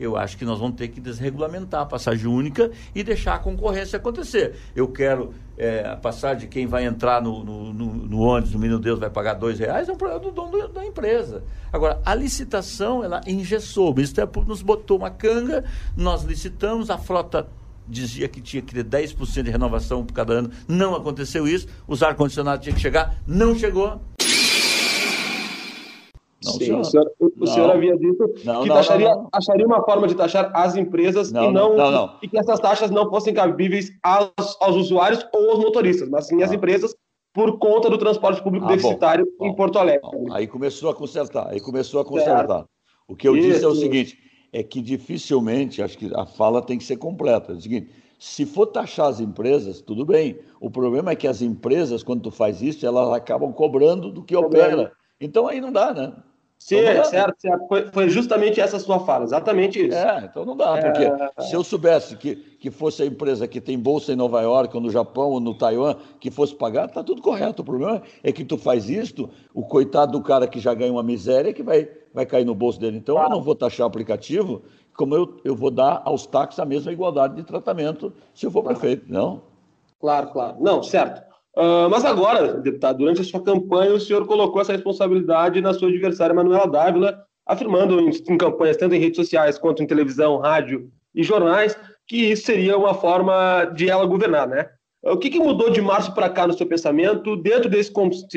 eu 0.00 0.16
acho 0.16 0.36
que 0.38 0.44
nós 0.46 0.58
vamos 0.58 0.76
ter 0.76 0.88
que 0.88 1.00
desregulamentar 1.00 1.82
a 1.82 1.86
passagem 1.86 2.26
única 2.26 2.70
e 2.94 3.02
deixar 3.04 3.34
a 3.34 3.38
concorrência 3.38 3.98
acontecer. 3.98 4.56
Eu 4.74 4.88
quero 4.88 5.34
é, 5.58 5.86
a 5.86 5.96
passagem 5.96 6.48
quem 6.48 6.66
vai 6.66 6.86
entrar 6.86 7.20
no, 7.20 7.44
no, 7.44 7.72
no, 7.74 7.94
no 7.94 8.20
ônibus, 8.20 8.54
no 8.54 8.58
Menino 8.58 8.78
Deus, 8.78 8.98
vai 8.98 9.10
pagar 9.10 9.34
dois 9.34 9.58
reais, 9.58 9.90
é 9.90 9.92
um 9.92 9.96
problema 9.96 10.22
do 10.22 10.30
dono 10.30 10.68
da 10.68 10.86
empresa. 10.86 11.44
Agora, 11.70 12.00
a 12.04 12.14
licitação, 12.14 13.04
ela 13.04 13.20
engessou. 13.26 13.90
O 13.90 13.94
Ministério 13.94 14.30
nos 14.46 14.62
botou 14.62 14.96
uma 14.96 15.10
canga, 15.10 15.64
nós 15.94 16.24
licitamos, 16.24 16.88
a 16.88 16.96
frota 16.96 17.46
dizia 17.86 18.28
que 18.28 18.40
tinha 18.40 18.62
que 18.62 18.72
ter 18.72 18.84
10% 18.84 19.42
de 19.42 19.50
renovação 19.50 20.04
por 20.04 20.14
cada 20.14 20.32
ano. 20.32 20.50
Não 20.66 20.94
aconteceu 20.94 21.46
isso. 21.46 21.66
Os 21.86 22.02
ar-condicionados 22.02 22.64
tinham 22.64 22.74
que 22.74 22.80
chegar, 22.80 23.16
não 23.26 23.54
chegou. 23.54 24.00
Não, 26.42 26.52
Sim, 26.52 26.58
senhor. 26.64 26.80
O, 26.80 26.84
senhor, 26.84 27.12
o 27.20 27.32
não, 27.36 27.46
senhor 27.46 27.70
havia 27.70 27.96
dito 27.98 28.26
não, 28.44 28.62
que 28.62 28.68
não, 28.68 28.76
taxaria, 28.76 29.14
acharia 29.30 29.66
uma 29.66 29.84
forma 29.84 30.06
de 30.06 30.14
taxar 30.14 30.50
as 30.54 30.74
empresas 30.74 31.30
e, 31.30 31.34
não, 31.34 32.16
e 32.22 32.28
que 32.28 32.38
essas 32.38 32.58
taxas 32.58 32.90
não 32.90 33.10
fossem 33.10 33.34
cabíveis 33.34 33.90
aos, 34.02 34.56
aos 34.60 34.76
usuários 34.76 35.26
ou 35.34 35.50
aos 35.50 35.58
motoristas, 35.58 36.08
mas 36.08 36.26
sim 36.26 36.42
às 36.42 36.50
ah. 36.50 36.54
empresas 36.54 36.94
por 37.32 37.58
conta 37.58 37.90
do 37.90 37.98
transporte 37.98 38.42
público 38.42 38.66
ah, 38.66 38.70
deficitário 38.70 39.26
bom, 39.38 39.46
em 39.46 39.54
Porto 39.54 39.78
Alegre. 39.78 40.00
Bom, 40.02 40.32
aí 40.32 40.46
começou 40.46 40.90
a 40.90 40.94
consertar, 40.94 41.48
aí 41.48 41.60
começou 41.60 42.00
a 42.00 42.04
consertar. 42.04 42.46
Certo. 42.46 42.68
O 43.06 43.14
que 43.14 43.28
eu 43.28 43.36
Isso. 43.36 43.48
disse 43.48 43.64
é 43.64 43.68
o 43.68 43.74
seguinte, 43.74 44.18
é 44.52 44.62
que 44.62 44.80
dificilmente, 44.80 45.82
acho 45.82 45.98
que 45.98 46.10
a 46.14 46.24
fala 46.24 46.62
tem 46.62 46.78
que 46.78 46.84
ser 46.84 46.96
completa. 46.96 47.52
É 47.52 47.56
o 47.56 47.60
seguinte, 47.60 47.90
se 48.18 48.44
for 48.44 48.66
taxar 48.66 49.06
as 49.06 49.20
empresas, 49.20 49.80
tudo 49.80 50.04
bem. 50.04 50.38
O 50.60 50.70
problema 50.70 51.12
é 51.12 51.16
que 51.16 51.26
as 51.26 51.40
empresas, 51.42 52.02
quando 52.02 52.22
tu 52.22 52.30
faz 52.30 52.60
isso, 52.62 52.84
elas 52.84 53.12
acabam 53.12 53.52
cobrando 53.52 54.10
do 54.10 54.22
que 54.22 54.36
opera. 54.36 54.92
Então 55.20 55.46
aí 55.46 55.60
não 55.60 55.72
dá, 55.72 55.92
né? 55.92 56.12
Sim, 56.60 56.80
então, 56.80 57.04
certo, 57.04 57.40
certo. 57.40 57.66
Foi, 57.66 57.90
foi, 57.90 58.10
justamente 58.10 58.60
essa 58.60 58.78
sua 58.78 59.00
fala, 59.00 59.24
exatamente 59.24 59.88
isso. 59.88 59.96
É, 59.96 60.28
então 60.30 60.44
não 60.44 60.54
dá, 60.54 60.76
porque 60.76 61.04
é... 61.04 61.42
se 61.42 61.54
eu 61.54 61.64
soubesse 61.64 62.14
que, 62.16 62.36
que 62.36 62.70
fosse 62.70 63.02
a 63.02 63.06
empresa 63.06 63.48
que 63.48 63.62
tem 63.62 63.78
bolsa 63.78 64.12
em 64.12 64.16
Nova 64.16 64.42
York, 64.42 64.76
ou 64.76 64.82
no 64.82 64.90
Japão, 64.90 65.30
ou 65.30 65.40
no 65.40 65.54
Taiwan, 65.54 65.96
que 66.20 66.30
fosse 66.30 66.54
pagar, 66.54 66.88
tá 66.88 67.02
tudo 67.02 67.22
correto. 67.22 67.62
O 67.62 67.64
problema 67.64 68.02
é 68.22 68.30
que 68.30 68.44
tu 68.44 68.58
faz 68.58 68.90
isto, 68.90 69.30
o 69.54 69.62
coitado 69.62 70.12
do 70.12 70.22
cara 70.22 70.46
que 70.46 70.60
já 70.60 70.74
ganha 70.74 70.92
uma 70.92 71.02
miséria 71.02 71.54
que 71.54 71.62
vai, 71.62 71.88
vai 72.12 72.26
cair 72.26 72.44
no 72.44 72.54
bolso 72.54 72.78
dele. 72.78 72.98
Então 72.98 73.20
eu 73.20 73.30
não 73.30 73.40
vou 73.40 73.54
taxar 73.54 73.86
o 73.86 73.88
aplicativo, 73.88 74.62
como 74.94 75.14
eu, 75.14 75.40
eu 75.42 75.56
vou 75.56 75.70
dar 75.70 76.02
aos 76.04 76.26
táxis 76.26 76.60
a 76.60 76.66
mesma 76.66 76.92
igualdade 76.92 77.36
de 77.36 77.42
tratamento 77.42 78.12
se 78.34 78.44
eu 78.44 78.50
for 78.50 78.62
prefeito, 78.62 79.06
não? 79.08 79.42
Claro, 79.98 80.28
claro. 80.28 80.56
Não, 80.60 80.82
certo. 80.82 81.29
Uh, 81.56 81.90
mas 81.90 82.04
agora, 82.04 82.54
deputado, 82.54 82.98
durante 82.98 83.20
a 83.20 83.24
sua 83.24 83.42
campanha, 83.42 83.92
o 83.92 84.00
senhor 84.00 84.26
colocou 84.26 84.60
essa 84.60 84.72
responsabilidade 84.72 85.60
na 85.60 85.74
sua 85.74 85.88
adversária 85.88 86.34
Manuela 86.34 86.66
Dávila, 86.66 87.24
afirmando 87.44 87.98
em, 88.00 88.10
em, 88.10 88.38
campanhas, 88.38 88.76
tanto 88.76 88.94
em 88.94 89.00
redes 89.00 89.16
sociais 89.16 89.58
quanto 89.58 89.82
em 89.82 89.86
televisão, 89.86 90.38
rádio 90.38 90.90
e 91.14 91.22
jornais, 91.22 91.76
que 92.06 92.30
isso 92.30 92.44
seria 92.44 92.78
uma 92.78 92.94
forma 92.94 93.64
de 93.74 93.90
ela 93.90 94.06
governar, 94.06 94.46
né? 94.46 94.68
O 95.02 95.16
que, 95.16 95.30
que 95.30 95.38
mudou 95.38 95.70
de 95.70 95.80
março 95.80 96.14
para 96.14 96.28
cá 96.28 96.46
no 96.46 96.52
seu 96.52 96.66
pensamento 96.66 97.34
dentro 97.34 97.70
desse, 97.70 97.92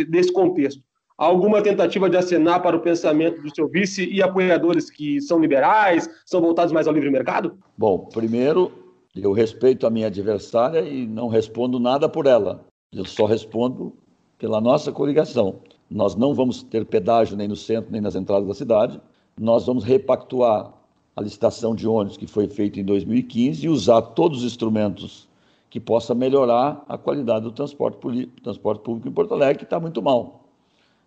desse 0.05 0.32
contexto? 0.32 0.82
Alguma 1.17 1.62
tentativa 1.62 2.10
de 2.10 2.17
acenar 2.17 2.62
para 2.62 2.75
o 2.75 2.79
pensamento 2.79 3.41
do 3.41 3.53
seu 3.53 3.67
vice 3.67 4.10
e 4.10 4.24
apoiadores 4.24 4.89
que 4.89 5.22
são 5.22 5.39
liberais, 5.39 6.10
são 6.25 6.41
voltados 6.41 6.72
mais 6.72 6.88
ao 6.88 6.93
livre 6.93 7.12
mercado? 7.12 7.58
Bom, 7.77 8.10
primeiro, 8.12 8.72
eu 9.15 9.32
respeito 9.32 9.86
a 9.86 9.91
minha 9.91 10.08
adversária 10.08 10.82
e 10.82 11.05
não 11.05 11.27
respondo 11.27 11.79
nada 11.79 12.10
por 12.10 12.25
ela. 12.25 12.65
Eu 12.93 13.05
só 13.05 13.25
respondo 13.25 13.93
pela 14.38 14.62
nossa 14.62 14.91
coligação. 14.91 15.55
Nós 15.89 16.15
não 16.15 16.33
vamos 16.33 16.62
ter 16.63 16.85
pedágio 16.85 17.35
nem 17.35 17.47
no 17.47 17.55
centro, 17.55 17.91
nem 17.91 18.01
nas 18.01 18.15
entradas 18.15 18.47
da 18.47 18.53
cidade. 18.53 19.01
Nós 19.39 19.65
vamos 19.65 19.83
repactuar 19.83 20.73
a 21.15 21.21
licitação 21.21 21.75
de 21.75 21.88
ônibus 21.88 22.17
que 22.17 22.27
foi 22.27 22.47
feita 22.47 22.79
em 22.79 22.83
2015 22.83 23.65
e 23.65 23.69
usar 23.69 24.01
todos 24.01 24.39
os 24.39 24.45
instrumentos 24.45 25.27
que 25.69 25.79
possa 25.79 26.13
melhorar 26.13 26.83
a 26.88 26.97
qualidade 26.97 27.45
do 27.45 27.51
transporte, 27.51 28.27
transporte 28.43 28.83
público 28.83 29.07
em 29.07 29.12
Porto 29.12 29.33
Alegre, 29.33 29.57
que 29.59 29.63
está 29.63 29.79
muito 29.79 30.01
mal. 30.01 30.45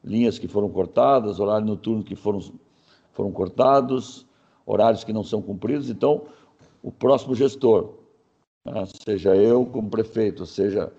linhas 0.03 0.39
que 0.39 0.49
foram 0.49 0.69
cortadas, 0.69 1.41
horários 1.41 1.69
noturnos 1.69 2.05
que 2.05 2.15
foram, 2.15 2.41
foram 3.13 3.31
cortados, 3.33 4.27
horários 4.65 5.05
que 5.05 5.13
não 5.13 5.25
são 5.25 5.43
cumpridos. 5.43 5.91
Então, 5.91 6.23
o 6.83 6.91
próximo 6.93 7.35
gestor, 7.35 7.95
né, 8.65 8.85
seja 9.05 9.35
eu 9.37 9.67
como 9.67 9.89
prefeito, 9.89 10.47
seja 10.47 10.93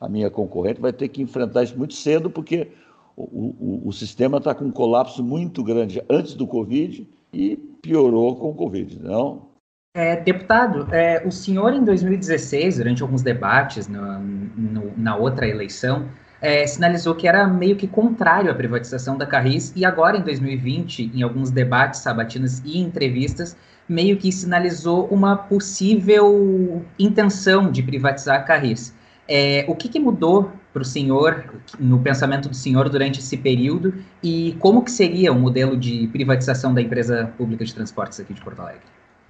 a 0.00 0.08
minha 0.08 0.30
concorrente, 0.30 0.80
vai 0.80 0.92
ter 0.92 1.08
que 1.08 1.20
enfrentar 1.20 1.62
isso 1.62 1.76
muito 1.76 1.94
cedo, 1.94 2.30
porque 2.30 2.72
o, 3.16 3.82
o, 3.84 3.88
o 3.88 3.92
sistema 3.92 4.38
está 4.38 4.54
com 4.54 4.64
um 4.64 4.70
colapso 4.70 5.22
muito 5.22 5.62
grande 5.62 6.02
antes 6.08 6.34
do 6.34 6.46
Covid 6.46 7.06
e 7.32 7.56
piorou 7.82 8.36
com 8.36 8.50
o 8.50 8.54
Covid, 8.54 8.98
não? 9.02 9.50
É, 9.94 10.16
deputado, 10.16 10.86
é, 10.94 11.26
o 11.26 11.32
senhor 11.32 11.74
em 11.74 11.84
2016, 11.84 12.76
durante 12.76 13.02
alguns 13.02 13.22
debates 13.22 13.88
no, 13.88 14.20
no, 14.20 14.92
na 14.96 15.16
outra 15.16 15.48
eleição, 15.48 16.08
é, 16.40 16.66
sinalizou 16.66 17.14
que 17.14 17.28
era 17.28 17.46
meio 17.46 17.76
que 17.76 17.86
contrário 17.86 18.50
à 18.50 18.54
privatização 18.54 19.18
da 19.18 19.26
Carris 19.26 19.72
e 19.76 19.84
agora 19.84 20.16
em 20.16 20.22
2020, 20.22 21.10
em 21.14 21.22
alguns 21.22 21.50
debates 21.50 22.00
sabatinos 22.00 22.60
e 22.64 22.78
entrevistas, 22.78 23.56
meio 23.88 24.16
que 24.16 24.30
sinalizou 24.30 25.06
uma 25.08 25.36
possível 25.36 26.84
intenção 26.98 27.70
de 27.70 27.82
privatizar 27.82 28.36
a 28.36 28.42
Carris. 28.42 28.94
É, 29.32 29.64
o 29.68 29.76
que, 29.76 29.88
que 29.88 30.00
mudou 30.00 30.50
para 30.72 30.82
o 30.82 30.84
senhor, 30.84 31.54
no 31.78 32.00
pensamento 32.00 32.48
do 32.48 32.56
senhor 32.56 32.88
durante 32.88 33.20
esse 33.20 33.36
período 33.36 33.94
e 34.20 34.56
como 34.58 34.82
que 34.82 34.90
seria 34.90 35.30
o 35.30 35.38
modelo 35.38 35.76
de 35.76 36.08
privatização 36.08 36.74
da 36.74 36.82
empresa 36.82 37.32
pública 37.38 37.64
de 37.64 37.72
transportes 37.72 38.18
aqui 38.18 38.34
de 38.34 38.40
Porto 38.40 38.60
Alegre? 38.60 38.82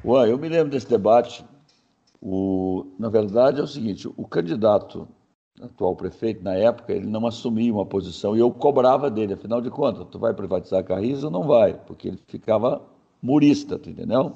Ué, 0.02 0.30
eu 0.30 0.38
me 0.38 0.48
lembro 0.48 0.70
desse 0.70 0.88
debate. 0.88 1.44
O, 2.18 2.86
na 2.98 3.10
verdade 3.10 3.60
é 3.60 3.62
o 3.62 3.66
seguinte, 3.66 4.08
o 4.08 4.26
candidato 4.26 5.06
atual 5.60 5.94
prefeito, 5.94 6.42
na 6.42 6.54
época, 6.54 6.94
ele 6.94 7.06
não 7.06 7.26
assumia 7.26 7.70
uma 7.70 7.84
posição 7.84 8.34
e 8.34 8.40
eu 8.40 8.50
cobrava 8.50 9.10
dele, 9.10 9.34
afinal 9.34 9.60
de 9.60 9.68
contas, 9.68 10.06
tu 10.10 10.18
vai 10.18 10.32
privatizar 10.32 10.80
a 10.80 10.82
Carris 10.82 11.22
ou 11.22 11.30
não 11.30 11.42
vai? 11.42 11.74
Porque 11.74 12.08
ele 12.08 12.18
ficava 12.26 12.82
murista, 13.22 13.74
entendeu? 13.74 14.34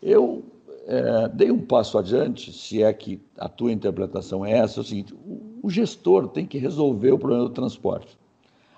Eu 0.00 0.44
é, 0.86 1.28
dei 1.28 1.50
um 1.50 1.60
passo 1.60 1.96
adiante, 1.98 2.52
se 2.52 2.82
é 2.82 2.92
que 2.92 3.20
a 3.38 3.48
tua 3.48 3.72
interpretação 3.72 4.44
é 4.44 4.52
essa, 4.52 4.80
é 4.80 4.82
o 4.82 4.84
seguinte, 4.84 5.14
o, 5.62 5.70
gestor 5.70 6.28
tem 6.28 6.46
que 6.46 6.58
resolver 6.58 7.12
o 7.12 7.18
problema 7.18 7.44
do 7.44 7.50
transporte. 7.50 8.18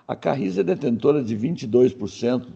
A 0.06 0.14
Carris 0.14 0.56
é 0.56 0.62
detentora 0.62 1.22
de 1.22 1.36
22% 1.36 2.46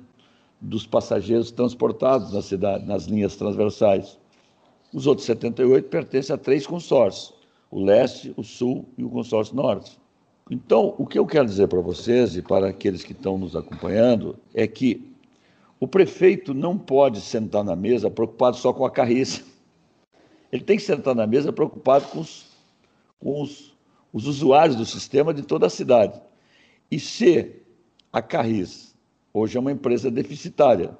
dos 0.61 0.87
passageiros 0.87 1.50
transportados 1.50 2.33
na 2.33 2.42
cidade, 2.42 2.87
nas 2.87 3.07
linhas 3.07 3.35
transversais. 3.35 4.19
Os 4.95 5.07
outros 5.07 5.26
78 5.26 5.88
pertencem 5.88 6.35
a 6.35 6.38
três 6.38 6.66
consórcios, 6.66 7.35
o 7.71 7.83
leste, 7.83 8.33
o 8.37 8.45
sul 8.45 8.85
e 8.97 9.02
o 9.02 9.11
consórcio 9.11 9.57
norte. 9.57 9.99
Então, 10.49 10.95
o 10.99 11.07
que 11.07 11.19
eu 11.19 11.26
quero 11.26 11.47
dizer 11.47 11.69
para 11.69 11.80
vocês 11.80 12.37
e 12.37 12.42
para 12.42 12.69
aqueles 12.69 13.02
que 13.02 13.12
estão 13.12 13.38
nos 13.38 13.57
acompanhando 13.57 14.37
é 14.54 14.66
que 14.66 15.10
o 15.81 15.89
prefeito 15.89 16.53
não 16.53 16.77
pode 16.79 17.23
sentar 17.23 17.65
na 17.65 17.75
mesa 17.75 18.11
preocupado 18.11 18.59
só 18.59 18.71
com 18.71 18.85
a 18.85 18.91
carriça. 18.91 19.43
Ele 20.53 20.63
tem 20.63 20.77
que 20.77 20.83
sentar 20.83 21.15
na 21.15 21.27
mesa 21.27 21.53
preocupado 21.53 22.07
com 22.09 22.21
os, 22.21 22.47
com 23.19 23.41
os, 23.41 23.75
os 24.13 24.27
usuários 24.27 24.77
do 24.77 24.85
sistema 24.85 25.33
de 25.33 25.43
toda 25.43 25.67
a 25.67 25.71
cidade. 25.71 26.21
E 26.91 27.01
se 27.01 27.63
a 28.13 28.21
Carris 28.21 28.95
hoje 29.33 29.57
é 29.57 29.61
uma 29.61 29.73
empresa 29.73 30.11
deficitária, 30.11 30.99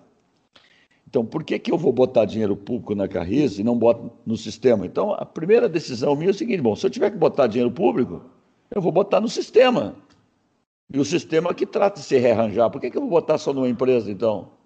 então 1.07 1.27
por 1.27 1.45
que, 1.45 1.59
que 1.59 1.71
eu 1.71 1.77
vou 1.77 1.93
botar 1.93 2.25
dinheiro 2.25 2.57
público 2.57 2.95
na 2.95 3.07
Carris 3.07 3.59
e 3.59 3.65
não 3.65 3.77
boto 3.77 4.11
no 4.25 4.37
sistema? 4.37 4.87
Então 4.87 5.13
a 5.13 5.27
primeira 5.27 5.69
decisão 5.69 6.17
minha 6.17 6.31
é 6.31 6.33
o 6.33 6.35
seguinte: 6.35 6.63
bom, 6.63 6.75
se 6.75 6.87
eu 6.87 6.91
tiver 6.91 7.11
que 7.11 7.19
botar 7.19 7.49
dinheiro 7.49 7.71
público, 7.71 8.23
eu 8.71 8.81
vou 8.81 8.93
botar 8.93 9.21
no 9.21 9.29
sistema. 9.29 9.95
E 10.93 10.99
o 10.99 11.05
sistema 11.05 11.53
que 11.53 11.67
trata 11.67 12.01
de 12.01 12.07
se 12.07 12.17
rearranjar. 12.17 12.71
Por 12.71 12.81
que, 12.81 12.91
que 12.91 12.97
eu 12.97 13.03
vou 13.03 13.11
botar 13.11 13.37
só 13.37 13.53
numa 13.53 13.69
empresa, 13.69 14.11
então? 14.11 14.60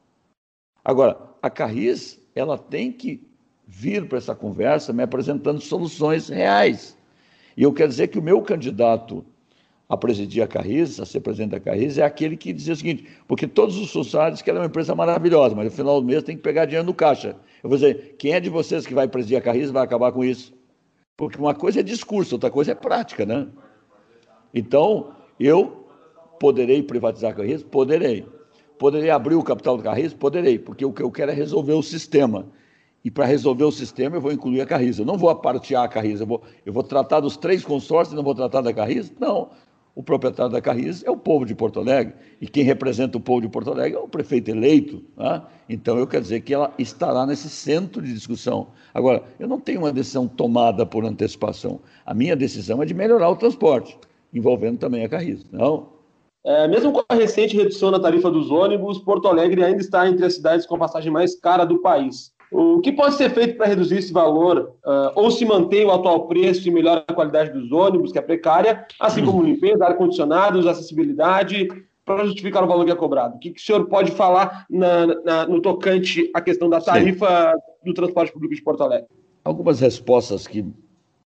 Agora, 0.84 1.18
a 1.40 1.48
Carris, 1.48 2.20
ela 2.34 2.58
tem 2.58 2.92
que 2.92 3.26
vir 3.66 4.06
para 4.06 4.18
essa 4.18 4.34
conversa 4.34 4.92
me 4.92 5.02
apresentando 5.02 5.60
soluções 5.60 6.28
reais. 6.28 6.96
E 7.56 7.62
eu 7.62 7.72
quero 7.72 7.88
dizer 7.88 8.08
que 8.08 8.18
o 8.18 8.22
meu 8.22 8.42
candidato 8.42 9.24
a 9.88 9.96
presidir 9.96 10.42
a 10.42 10.46
Carris, 10.46 10.98
a 10.98 11.06
ser 11.06 11.20
presidente 11.20 11.50
da 11.50 11.60
Carris, 11.60 11.98
é 11.98 12.02
aquele 12.02 12.36
que 12.36 12.52
dizia 12.52 12.72
o 12.72 12.76
seguinte, 12.76 13.06
porque 13.28 13.46
todos 13.46 13.76
os 13.76 13.92
funcionários 13.92 14.40
que 14.40 14.48
ela 14.48 14.58
é 14.58 14.62
uma 14.62 14.66
empresa 14.66 14.94
maravilhosa, 14.94 15.54
mas 15.54 15.66
no 15.66 15.70
final 15.70 16.00
do 16.00 16.06
mês 16.06 16.22
tem 16.22 16.36
que 16.36 16.42
pegar 16.42 16.64
dinheiro 16.64 16.86
no 16.86 16.94
caixa. 16.94 17.36
Eu 17.62 17.68
vou 17.68 17.78
dizer, 17.78 18.16
quem 18.18 18.32
é 18.32 18.40
de 18.40 18.48
vocês 18.48 18.86
que 18.86 18.94
vai 18.94 19.06
presidir 19.06 19.36
a 19.36 19.40
Carris 19.40 19.70
vai 19.70 19.84
acabar 19.84 20.10
com 20.12 20.24
isso? 20.24 20.54
Porque 21.16 21.38
uma 21.38 21.54
coisa 21.54 21.80
é 21.80 21.82
discurso, 21.82 22.34
outra 22.34 22.50
coisa 22.50 22.72
é 22.72 22.74
prática, 22.74 23.24
né? 23.26 23.46
Então, 24.52 25.12
eu 25.38 25.86
poderei 26.40 26.82
privatizar 26.82 27.32
a 27.32 27.34
Carris? 27.34 27.62
Poderei. 27.62 28.26
Poderei 28.78 29.11
abrir 29.11 29.35
o 29.35 29.43
capital 29.43 29.76
do 29.76 29.83
Carris? 29.83 30.12
Poderei, 30.12 30.59
porque 30.59 30.85
o 30.85 30.93
que 30.93 31.02
eu 31.02 31.11
quero 31.11 31.31
é 31.31 31.35
resolver 31.35 31.73
o 31.73 31.83
sistema. 31.83 32.47
E 33.04 33.11
para 33.11 33.26
resolver 33.26 33.64
o 33.64 33.71
sistema, 33.71 34.16
eu 34.16 34.21
vou 34.21 34.33
incluir 34.33 34.62
a 34.62 34.66
Carris. 34.66 34.99
Eu 34.99 35.04
não 35.04 35.19
vou 35.19 35.28
apartear 35.28 35.85
a 35.85 35.88
Carris, 35.88 36.21
eu 36.21 36.26
vou, 36.26 36.43
eu 36.64 36.73
vou 36.73 36.83
tratar 36.83 37.21
dos 37.21 37.37
três 37.37 37.62
consórcios 37.62 38.14
e 38.14 38.16
não 38.16 38.25
vou 38.25 38.35
tratar 38.35 38.62
da 38.62 38.73
Carris? 38.73 39.12
Não. 39.21 39.50
O 39.95 40.02
proprietário 40.02 40.50
da 40.50 40.61
Carris 40.61 41.04
é 41.04 41.11
o 41.11 41.16
povo 41.16 41.45
de 41.45 41.54
Porto 41.54 41.78
Alegre, 41.78 42.14
e 42.40 42.49
quem 42.49 42.64
representa 42.64 43.16
o 43.16 43.21
povo 43.21 43.43
de 43.43 43.49
Porto 43.49 43.71
Alegre 43.71 43.97
é 43.97 44.00
o 44.00 44.09
prefeito 44.09 44.50
eleito. 44.50 45.04
Né? 45.16 45.40
Então, 45.69 45.97
eu 45.99 46.07
quero 46.07 46.23
dizer 46.23 46.40
que 46.40 46.52
ela 46.52 46.75
estará 46.78 47.25
nesse 47.25 47.49
centro 47.49 48.02
de 48.02 48.12
discussão. 48.12 48.69
Agora, 48.93 49.23
eu 49.38 49.47
não 49.47 49.61
tenho 49.61 49.81
uma 49.81 49.93
decisão 49.93 50.26
tomada 50.26 50.85
por 50.85 51.04
antecipação. 51.04 51.81
A 52.04 52.12
minha 52.12 52.35
decisão 52.35 52.83
é 52.83 52.87
de 52.87 52.93
melhorar 52.93 53.28
o 53.31 53.37
transporte, 53.37 53.97
envolvendo 54.33 54.78
também 54.78 55.04
a 55.04 55.09
Carris. 55.09 55.47
Não? 55.52 55.93
É, 56.44 56.68
mesmo 56.68 56.92
com 56.92 57.02
a 57.08 57.14
recente 57.14 57.56
redução 57.56 57.90
na 57.90 57.98
tarifa 57.98 58.30
dos 58.30 58.50
ônibus, 58.50 58.98
Porto 58.98 59.28
Alegre 59.28 59.64
ainda 59.64 59.80
está 59.80 60.06
entre 60.06 60.26
as 60.26 60.34
cidades 60.34 60.66
com 60.66 60.76
a 60.76 60.78
passagem 60.78 61.10
mais 61.10 61.34
cara 61.34 61.64
do 61.64 61.78
país. 61.78 62.34
O 62.52 62.80
que 62.80 62.92
pode 62.92 63.14
ser 63.14 63.30
feito 63.30 63.56
para 63.56 63.66
reduzir 63.66 63.96
esse 63.96 64.12
valor? 64.12 64.74
Uh, 64.84 65.10
ou 65.16 65.30
se 65.30 65.44
mantém 65.44 65.84
o 65.84 65.90
atual 65.90 66.28
preço 66.28 66.68
e 66.68 66.70
melhora 66.70 67.02
a 67.08 67.12
qualidade 67.12 67.50
dos 67.50 67.72
ônibus, 67.72 68.12
que 68.12 68.18
é 68.18 68.22
precária, 68.22 68.86
assim 69.00 69.24
como 69.24 69.42
limpeza, 69.42 69.84
ar-condicionados, 69.84 70.66
acessibilidade, 70.66 71.66
para 72.04 72.24
justificar 72.26 72.62
o 72.62 72.66
valor 72.66 72.84
que 72.84 72.92
é 72.92 72.94
cobrado? 72.94 73.36
O 73.36 73.38
que, 73.38 73.50
que 73.50 73.60
o 73.60 73.64
senhor 73.64 73.86
pode 73.86 74.12
falar 74.12 74.66
na, 74.68 75.06
na, 75.24 75.46
no 75.46 75.60
tocante 75.62 76.30
à 76.34 76.40
questão 76.40 76.68
da 76.68 76.80
tarifa 76.80 77.54
Sim. 77.54 77.90
do 77.90 77.94
transporte 77.94 78.32
público 78.32 78.54
de 78.54 78.62
Porto 78.62 78.82
Alegre? 78.82 79.08
Algumas 79.42 79.80
respostas 79.80 80.46
que 80.46 80.64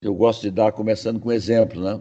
eu 0.01 0.13
gosto 0.13 0.43
de 0.43 0.51
dar, 0.51 0.71
começando 0.71 1.19
com 1.19 1.29
um 1.29 1.33
exemplo. 1.33 1.81
Né? 1.81 1.99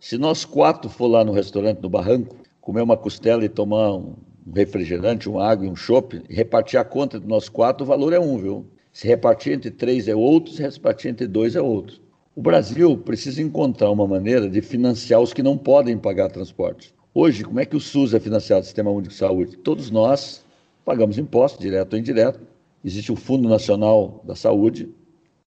Se 0.00 0.16
nós 0.16 0.44
quatro 0.44 0.88
for 0.88 1.06
lá 1.06 1.22
no 1.22 1.32
restaurante 1.32 1.80
no 1.80 1.90
Barranco, 1.90 2.36
comer 2.64 2.80
uma 2.80 2.96
costela 2.96 3.44
e 3.44 3.48
tomar 3.48 3.92
um 3.92 4.14
refrigerante, 4.54 5.28
uma 5.28 5.46
água 5.46 5.66
e 5.66 5.68
um 5.68 5.76
chopp, 5.76 6.22
e 6.26 6.34
repartir 6.34 6.80
a 6.80 6.84
conta 6.84 7.20
de 7.20 7.26
nós 7.26 7.46
quatro, 7.46 7.84
o 7.84 7.86
valor 7.86 8.14
é 8.14 8.18
um, 8.18 8.38
viu? 8.38 8.64
Se 8.90 9.06
repartir 9.06 9.52
entre 9.52 9.70
três 9.70 10.08
é 10.08 10.16
outro, 10.16 10.50
se 10.50 10.62
repartir 10.62 11.10
entre 11.10 11.26
dois 11.26 11.54
é 11.54 11.60
outro. 11.60 12.00
O 12.34 12.40
Brasil 12.40 12.96
precisa 12.96 13.42
encontrar 13.42 13.90
uma 13.90 14.06
maneira 14.06 14.48
de 14.48 14.62
financiar 14.62 15.20
os 15.20 15.34
que 15.34 15.42
não 15.42 15.58
podem 15.58 15.98
pagar 15.98 16.30
transporte. 16.30 16.94
Hoje, 17.12 17.44
como 17.44 17.60
é 17.60 17.66
que 17.66 17.76
o 17.76 17.80
SUS 17.80 18.14
é 18.14 18.18
financiado, 18.18 18.62
o 18.62 18.64
Sistema 18.64 18.90
Único 18.90 19.10
de 19.10 19.18
Saúde? 19.18 19.58
Todos 19.58 19.90
nós 19.90 20.42
pagamos 20.86 21.18
imposto, 21.18 21.60
direto 21.60 21.92
ou 21.92 21.98
indireto. 21.98 22.40
Existe 22.82 23.12
o 23.12 23.16
Fundo 23.16 23.46
Nacional 23.46 24.22
da 24.24 24.34
Saúde, 24.34 24.88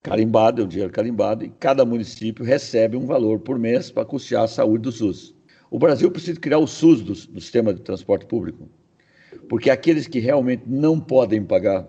carimbado, 0.03 0.61
é 0.61 0.65
o 0.65 0.67
dinheiro 0.67 0.93
carimbado, 0.93 1.43
e 1.43 1.49
cada 1.49 1.83
município 1.83 2.45
recebe 2.45 2.95
um 2.95 3.07
valor 3.07 3.39
por 3.39 3.57
mês 3.57 3.89
para 3.89 4.05
custear 4.05 4.43
a 4.43 4.47
saúde 4.47 4.83
do 4.83 4.91
SUS. 4.91 5.38
O 5.71 5.77
Brasil 5.77 6.09
precisa 6.11 6.39
criar 6.39 6.57
o 6.57 6.67
SUS 6.67 7.01
do, 7.01 7.13
do 7.13 7.41
sistema 7.41 7.73
de 7.73 7.81
transporte 7.81 8.25
público, 8.25 8.67
porque 9.47 9.69
aqueles 9.69 10.07
que 10.07 10.19
realmente 10.19 10.63
não 10.65 10.99
podem 10.99 11.43
pagar, 11.43 11.87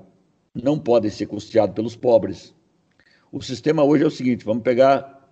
não 0.55 0.79
podem 0.79 1.11
ser 1.11 1.27
custeados 1.27 1.75
pelos 1.75 1.97
pobres. 1.97 2.55
O 3.33 3.41
sistema 3.41 3.83
hoje 3.83 4.05
é 4.05 4.07
o 4.07 4.11
seguinte: 4.11 4.45
vamos 4.45 4.63
pegar 4.63 5.29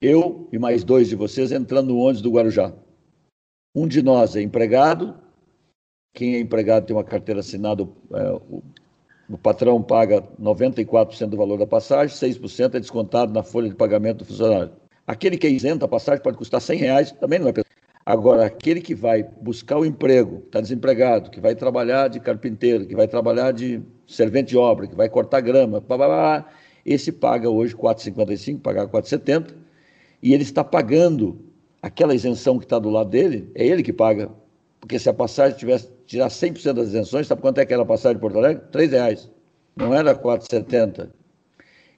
eu 0.00 0.48
e 0.52 0.58
mais 0.58 0.84
dois 0.84 1.08
de 1.08 1.16
vocês 1.16 1.50
entrando 1.50 1.88
no 1.88 1.98
ônibus 1.98 2.22
do 2.22 2.30
Guarujá. 2.30 2.72
Um 3.74 3.88
de 3.88 4.02
nós 4.02 4.36
é 4.36 4.42
empregado, 4.42 5.18
quem 6.14 6.36
é 6.36 6.40
empregado 6.40 6.86
tem 6.86 6.96
uma 6.96 7.04
carteira 7.04 7.40
assinada, 7.40 7.82
é, 7.82 8.30
o, 8.32 8.62
o 9.28 9.38
patrão 9.38 9.82
paga 9.82 10.22
94% 10.40 11.26
do 11.26 11.36
valor 11.36 11.58
da 11.58 11.66
passagem, 11.66 12.16
6% 12.16 12.74
é 12.74 12.80
descontado 12.80 13.32
na 13.32 13.42
folha 13.42 13.68
de 13.68 13.76
pagamento 13.76 14.18
do 14.18 14.24
funcionário. 14.24 14.72
Aquele 15.06 15.36
que 15.36 15.46
é 15.46 15.50
isento, 15.50 15.84
a 15.84 15.88
passagem 15.88 16.22
pode 16.22 16.36
custar 16.36 16.60
100 16.60 16.78
reais, 16.78 17.12
também 17.12 17.38
não 17.38 17.48
é 17.48 17.52
Agora, 18.10 18.44
aquele 18.44 18.80
que 18.80 18.92
vai 18.92 19.22
buscar 19.22 19.78
o 19.78 19.86
emprego, 19.86 20.42
está 20.44 20.60
desempregado, 20.60 21.30
que 21.30 21.40
vai 21.40 21.54
trabalhar 21.54 22.08
de 22.08 22.18
carpinteiro, 22.18 22.84
que 22.84 22.96
vai 22.96 23.06
trabalhar 23.06 23.52
de 23.52 23.80
servente 24.04 24.48
de 24.48 24.56
obra, 24.56 24.88
que 24.88 24.96
vai 24.96 25.08
cortar 25.08 25.40
grama, 25.40 25.78
blá, 25.78 25.96
blá, 25.96 26.06
blá, 26.08 26.48
esse 26.84 27.12
paga 27.12 27.48
hoje 27.48 27.72
4,55, 27.76 28.60
pagar 28.60 28.88
4,70, 28.88 29.54
e 30.20 30.34
ele 30.34 30.42
está 30.42 30.64
pagando 30.64 31.38
aquela 31.80 32.12
isenção 32.12 32.58
que 32.58 32.64
está 32.64 32.80
do 32.80 32.90
lado 32.90 33.10
dele, 33.10 33.48
é 33.54 33.64
ele 33.64 33.80
que 33.80 33.92
paga. 33.92 34.28
Porque 34.80 34.98
se 34.98 35.08
a 35.08 35.14
passagem 35.14 35.56
tivesse 35.56 35.88
tirar 36.04 36.30
100% 36.30 36.72
das 36.72 36.88
isenções, 36.88 37.28
sabe 37.28 37.40
quanto 37.40 37.58
é 37.58 37.62
aquela 37.62 37.86
passagem 37.86 38.16
de 38.16 38.20
Porto 38.20 38.38
Alegre? 38.38 38.64
R$ 38.74 38.86
reais. 38.86 39.30
Não 39.76 39.94
era 39.94 40.16
4,70. 40.16 41.10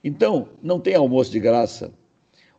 Então, 0.04 0.50
não 0.62 0.78
tem 0.78 0.94
almoço 0.94 1.32
de 1.32 1.40
graça. 1.40 1.90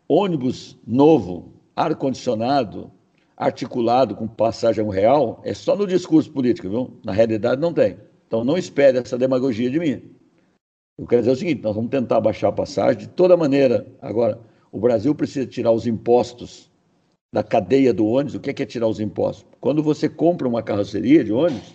Ônibus 0.08 0.76
novo, 0.88 1.54
ar-condicionado, 1.76 2.92
articulado 3.38 4.16
com 4.16 4.28
passagem 4.28 4.88
real 4.90 5.42
é 5.44 5.54
só 5.54 5.76
no 5.76 5.88
discurso 5.88 6.32
político, 6.32 6.70
viu? 6.70 7.00
Na 7.04 7.12
realidade 7.12 7.60
não 7.60 7.74
tem. 7.74 7.98
Então 8.28 8.44
não 8.44 8.58
espere 8.58 8.98
essa 8.98 9.18
demagogia 9.18 9.70
de 9.70 9.80
mim. 9.80 10.02
Eu 10.98 11.08
quero 11.08 11.22
dizer 11.22 11.32
o 11.32 11.36
seguinte: 11.36 11.62
nós 11.64 11.76
vamos 11.76 11.90
tentar 11.90 12.22
baixar 12.22 12.50
a 12.50 12.52
passagem 12.52 13.02
de 13.02 13.08
toda 13.10 13.36
maneira. 13.36 13.86
Agora, 14.02 14.40
o 14.72 14.80
Brasil 14.80 15.14
precisa 15.14 15.46
tirar 15.46 15.72
os 15.72 15.88
impostos 15.88 16.72
da 17.32 17.44
cadeia 17.44 17.94
do 17.94 18.06
ônibus. 18.06 18.36
O 18.36 18.40
que 18.40 18.52
é, 18.52 18.54
que 18.54 18.64
é 18.64 18.66
tirar 18.66 18.88
os 18.88 19.00
impostos? 19.00 19.46
Quando 19.60 19.82
você 19.82 20.08
compra 20.08 20.48
uma 20.48 20.62
carroceria 20.62 21.24
de 21.24 21.32
ônibus, 21.32 21.74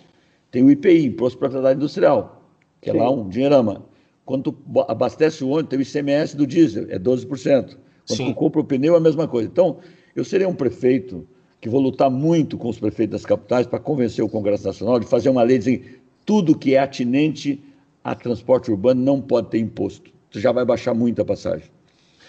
tem 0.50 0.62
o 0.62 0.70
IPI, 0.70 1.06
Imposto 1.06 1.36
de 1.36 1.40
Propriedade 1.40 1.76
Industrial, 1.76 2.42
que 2.80 2.90
é 2.90 2.92
Sim. 2.92 2.98
lá 2.98 3.10
um 3.10 3.28
dinheirama. 3.28 3.84
Quando 4.24 4.56
abastece 4.86 5.42
o 5.42 5.48
ônibus, 5.48 5.70
tem 5.70 5.78
o 5.78 5.82
ICMS 5.82 6.36
do 6.36 6.46
diesel, 6.46 6.86
é 6.90 6.98
12%. 6.98 7.76
Quando 8.06 8.16
Sim. 8.16 8.26
tu 8.26 8.34
compra 8.34 8.60
o 8.60 8.64
pneu, 8.64 8.94
é 8.94 8.98
a 8.98 9.00
mesma 9.00 9.26
coisa. 9.26 9.48
Então, 9.48 9.78
eu 10.14 10.24
seria 10.24 10.48
um 10.48 10.54
prefeito 10.54 11.26
que 11.60 11.68
vou 11.68 11.80
lutar 11.80 12.10
muito 12.10 12.56
com 12.56 12.68
os 12.68 12.78
prefeitos 12.78 13.20
das 13.20 13.26
capitais 13.26 13.66
para 13.66 13.78
convencer 13.78 14.24
o 14.24 14.28
Congresso 14.28 14.66
Nacional 14.66 15.00
de 15.00 15.06
fazer 15.06 15.28
uma 15.28 15.42
lei 15.42 15.58
dizendo 15.58 15.84
tudo 16.24 16.56
que 16.56 16.74
é 16.74 16.78
atinente 16.78 17.62
a 18.04 18.14
transporte 18.14 18.70
urbano 18.70 19.02
não 19.02 19.20
pode 19.20 19.50
ter 19.50 19.58
imposto. 19.58 20.10
Você 20.30 20.40
já 20.40 20.52
vai 20.52 20.64
baixar 20.64 20.94
muito 20.94 21.20
a 21.20 21.24
passagem. 21.24 21.68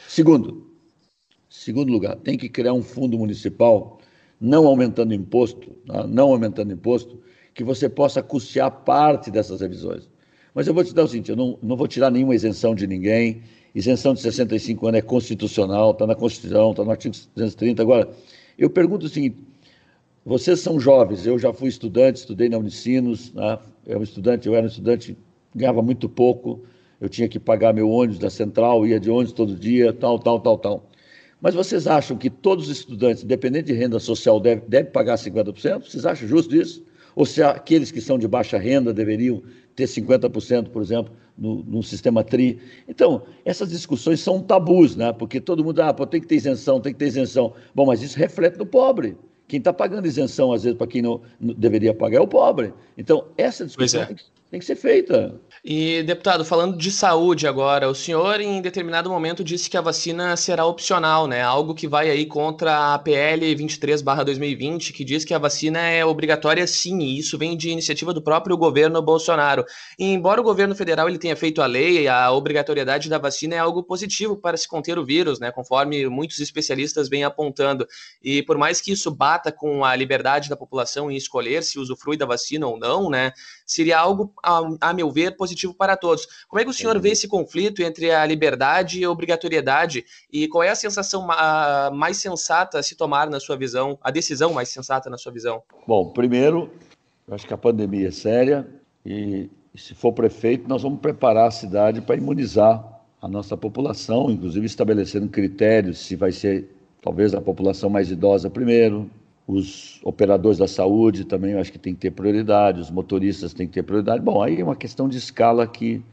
Segundo, 0.08 0.68
segundo 1.50 1.92
lugar, 1.92 2.16
tem 2.18 2.38
que 2.38 2.50
criar 2.50 2.74
um 2.74 2.82
fundo 2.82 3.18
municipal, 3.18 4.00
não 4.40 4.68
aumentando 4.68 5.14
imposto, 5.14 5.72
tá? 5.86 6.08
não 6.08 6.32
aumentando 6.32 6.74
imposto, 6.74 7.20
que 7.54 7.64
você 7.64 7.90
possa 7.90 8.24
custear 8.24 8.72
parte 8.72 9.30
dessas 9.30 9.62
revisões. 9.62 10.10
Mas 10.54 10.68
eu 10.68 10.74
vou 10.74 10.84
te 10.84 10.94
dar 10.94 11.04
o 11.04 11.08
seguinte, 11.08 11.30
eu 11.30 11.36
não, 11.36 11.60
não 11.62 11.76
vou 11.76 11.88
tirar 11.88 12.10
nenhuma 12.10 12.34
isenção 12.34 12.74
de 12.74 12.88
ninguém, 12.88 13.42
isenção 13.76 14.14
de 14.14 14.22
65 14.22 14.88
anos 14.88 15.00
é 15.00 15.02
constitucional, 15.02 15.92
está 15.92 16.08
na 16.08 16.16
Constituição, 16.16 16.72
está 16.72 16.84
no 16.84 16.92
artigo 16.92 17.16
230. 17.36 17.82
Agora, 17.82 18.10
eu 18.60 18.70
pergunto 18.70 19.06
o 19.06 19.10
seguinte: 19.10 19.38
vocês 20.26 20.60
são 20.60 20.80
jovens, 20.80 21.26
eu 21.26 21.40
já 21.40 21.52
fui 21.54 21.70
estudante, 21.70 22.18
estudei 22.18 22.50
na 22.50 22.58
Unicinos, 22.58 23.34
né? 23.34 23.58
eu, 23.86 24.04
estudante, 24.04 24.48
eu 24.48 24.56
era 24.56 24.66
um 24.66 24.70
estudante, 24.70 25.18
ganhava 25.56 25.82
muito 25.82 26.08
pouco, 26.08 26.62
eu 27.00 27.10
tinha 27.10 27.28
que 27.28 27.40
pagar 27.40 27.74
meu 27.74 27.90
ônibus 27.90 28.20
da 28.20 28.30
central, 28.30 28.86
ia 28.86 29.00
de 29.00 29.10
ônibus 29.10 29.34
todo 29.34 29.56
dia, 29.56 29.94
tal, 29.94 30.20
tal, 30.20 30.40
tal, 30.40 30.58
tal. 30.58 30.90
Mas 31.42 31.56
vocês 31.56 31.88
acham 31.88 32.18
que 32.18 32.30
todos 32.30 32.66
os 32.70 32.78
estudantes, 32.78 33.24
independente 33.24 33.68
de 33.68 33.74
renda 33.74 33.98
social, 33.98 34.40
devem 34.40 34.64
deve 34.68 34.90
pagar 34.90 35.16
50%? 35.16 35.90
Vocês 35.90 36.06
acham 36.06 36.28
justo 36.28 36.56
isso? 36.56 36.84
Ou 37.16 37.26
se 37.26 37.42
aqueles 37.42 37.92
que 37.92 38.02
são 38.02 38.18
de 38.18 38.28
baixa 38.28 38.58
renda 38.58 38.94
deveriam 38.94 39.42
ter 39.76 39.86
50%, 39.86 40.70
por 40.70 40.82
exemplo, 40.82 41.14
no, 41.40 41.64
no, 41.64 41.82
sistema 41.82 42.24
TRI. 42.24 42.60
Então, 42.88 43.24
essas 43.46 43.70
discussões 43.70 44.20
são 44.20 44.42
tabus, 44.42 44.96
né? 44.96 45.14
porque 45.14 45.40
todo 45.40 45.64
mundo, 45.64 45.80
ah, 45.82 45.94
pô, 45.94 46.06
tem 46.06 46.20
que 46.20 46.28
ter 46.28 46.36
isenção, 46.36 46.82
tem 46.82 46.92
que 46.92 47.00
ter 47.00 47.08
isenção. 47.08 47.54
Bom, 47.74 47.86
mas 47.86 48.02
isso 48.02 48.18
reflete 48.18 48.58
no 48.58 48.66
pobre. 48.66 49.18
Quem 49.48 49.58
está 49.58 49.74
pagando 49.74 50.06
isenção, 50.06 50.52
às 50.52 50.64
vezes, 50.64 50.78
para 50.78 50.86
quem 50.86 51.02
não, 51.02 51.22
não, 51.40 51.54
deveria 51.56 51.94
pagar 51.94 52.18
é 52.18 52.22
o 52.22 52.28
pobre. 52.28 52.74
Então, 52.98 53.26
essa 53.36 53.66
discussão 53.66 54.02
é. 54.02 54.06
tem, 54.06 54.16
que, 54.16 54.24
tem 54.50 54.60
que 54.60 54.66
ser 54.66 54.76
feita. 54.76 55.40
E, 55.64 56.02
deputado, 56.04 56.44
falando 56.46 56.78
de 56.78 56.90
saúde 56.90 57.46
agora, 57.46 57.90
o 57.90 57.94
senhor 57.94 58.40
em 58.40 58.62
determinado 58.62 59.10
momento 59.10 59.44
disse 59.44 59.70
que 59.70 59.78
a 59.78 59.82
vacina 59.82 60.36
será 60.38 60.66
opcional, 60.66 61.28
né? 61.28 61.42
Algo 61.42 61.76
que 61.76 61.88
vai 61.88 62.10
aí 62.10 62.26
contra 62.26 62.94
a 62.94 63.00
PL 63.00 63.54
23/2020, 63.56 64.94
que 64.94 65.04
diz 65.04 65.26
que 65.26 65.34
a 65.34 65.38
vacina 65.38 65.80
é 65.80 66.04
obrigatória 66.04 66.66
sim, 66.66 67.00
e 67.00 67.20
isso 67.20 67.38
vem 67.38 67.58
de 67.58 67.70
iniciativa 67.70 68.14
do 68.14 68.22
próprio 68.22 68.58
governo 68.58 69.02
Bolsonaro. 69.02 69.66
E, 70.00 70.06
embora 70.06 70.42
o 70.42 70.44
governo 70.44 70.74
federal 70.74 71.08
ele 71.10 71.20
tenha 71.20 71.36
feito 71.36 71.62
a 71.62 71.66
lei, 71.66 72.08
a 72.08 72.32
obrigatoriedade 72.32 73.10
da 73.10 73.18
vacina 73.18 73.56
é 73.56 73.60
algo 73.60 73.84
positivo 73.84 74.38
para 74.38 74.58
se 74.58 74.68
conter 74.68 74.98
o 74.98 75.06
vírus, 75.06 75.40
né? 75.40 75.52
Conforme 75.52 76.08
muitos 76.08 76.40
especialistas 76.40 77.10
vêm 77.10 77.24
apontando. 77.24 77.86
E 78.24 78.42
por 78.44 78.58
mais 78.58 78.82
que 78.82 78.94
isso 78.94 79.12
bata 79.12 79.52
com 79.52 79.84
a 79.84 79.96
liberdade 79.96 80.50
da 80.50 80.56
população 80.56 81.12
em 81.12 81.16
escolher 81.16 81.64
se 81.64 81.78
usufrui 81.78 82.18
da 82.18 82.26
vacina 82.26 82.66
ou 82.66 82.80
não, 82.80 83.10
né? 83.10 83.34
Seria 83.66 84.00
algo, 84.00 84.34
a, 84.44 84.62
a 84.82 84.94
meu 84.94 85.12
ver, 85.12 85.36
positivo 85.36 85.74
para 85.74 85.96
todos. 85.98 86.28
Como 86.48 86.60
é 86.60 86.64
que 86.64 86.70
o 86.70 86.74
senhor 86.74 87.00
vê 87.00 87.10
esse 87.12 87.28
conflito 87.28 87.82
entre 87.82 88.12
a 88.12 88.26
liberdade 88.26 89.00
e 89.00 89.04
a 89.04 89.12
obrigatoriedade? 89.12 90.06
E 90.32 90.48
qual 90.48 90.64
é 90.64 90.70
a 90.70 90.76
sensação 90.76 91.28
mais 91.94 92.18
sensata 92.18 92.80
a 92.80 92.84
se 92.84 92.96
tomar 92.96 93.30
na 93.30 93.40
sua 93.40 93.58
visão, 93.58 93.98
a 94.02 94.12
decisão 94.12 94.54
mais 94.54 94.70
sensata 94.70 95.10
na 95.10 95.18
sua 95.18 95.32
visão? 95.32 95.62
Bom, 95.88 96.10
primeiro, 96.12 96.70
eu 97.28 97.36
acho 97.36 97.46
que 97.46 97.54
a 97.54 97.58
pandemia 97.58 98.08
é 98.08 98.12
séria 98.12 98.68
e, 99.06 99.50
se 99.76 99.94
for 99.94 100.14
prefeito, 100.14 100.68
nós 100.68 100.82
vamos 100.82 101.00
preparar 101.00 101.48
a 101.48 101.52
cidade 101.52 102.02
para 102.02 102.16
imunizar 102.16 103.02
a 103.22 103.28
nossa 103.28 103.58
população, 103.58 104.32
inclusive 104.32 104.66
estabelecendo 104.66 105.28
critérios 105.28 106.00
se 106.00 106.16
vai 106.16 106.32
ser 106.32 106.70
talvez 107.02 107.34
a 107.34 107.42
população 107.42 107.90
mais 107.90 108.12
idosa 108.12 108.50
primeiro, 108.50 109.10
os 109.50 110.00
operadores 110.04 110.60
da 110.60 110.68
saúde 110.68 111.26
também 111.26 111.56
acho 111.56 111.72
que 111.72 111.80
tem 111.80 111.96
que 111.96 112.02
ter 112.02 112.12
prioridade, 112.12 112.80
os 112.80 112.92
motoristas 112.92 113.52
têm 113.52 113.66
que 113.66 113.74
ter 113.74 113.82
prioridade. 113.82 114.24
Bom, 114.24 114.44
aí 114.44 114.62
é 114.62 114.64
uma 114.64 114.76
questão 114.76 115.10
de 115.10 115.18
escala 115.18 115.66
que 115.66 116.04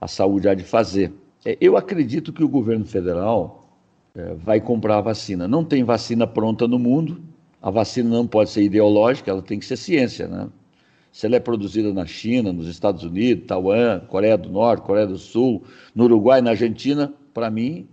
a 0.00 0.08
saúde 0.08 0.48
há 0.48 0.54
de 0.54 0.64
fazer. 0.64 1.12
É, 1.44 1.56
eu 1.60 1.76
acredito 1.76 2.32
que 2.32 2.42
o 2.42 2.48
governo 2.48 2.84
federal 2.84 3.70
é, 4.12 4.34
vai 4.34 4.60
comprar 4.60 4.98
a 4.98 5.02
vacina. 5.02 5.46
Não 5.46 5.64
tem 5.64 5.84
vacina 5.84 6.26
pronta 6.26 6.66
no 6.66 6.80
mundo, 6.80 7.22
a 7.62 7.70
vacina 7.70 8.10
não 8.10 8.26
pode 8.26 8.50
ser 8.50 8.64
ideológica, 8.64 9.30
ela 9.30 9.40
tem 9.40 9.60
que 9.60 9.66
ser 9.66 9.76
ciência, 9.76 10.26
né? 10.26 10.48
Se 11.12 11.26
ela 11.26 11.36
é 11.36 11.40
produzida 11.40 11.94
na 11.94 12.06
China, 12.06 12.52
nos 12.52 12.66
Estados 12.66 13.04
Unidos, 13.04 13.46
Taiwan, 13.46 14.00
Coreia 14.08 14.36
do 14.36 14.48
Norte, 14.48 14.82
Coreia 14.82 15.06
do 15.06 15.18
Sul, 15.18 15.62
no 15.94 16.04
Uruguai, 16.04 16.40
na 16.40 16.50
Argentina, 16.50 17.12
para 17.32 17.50
mim, 17.50 17.88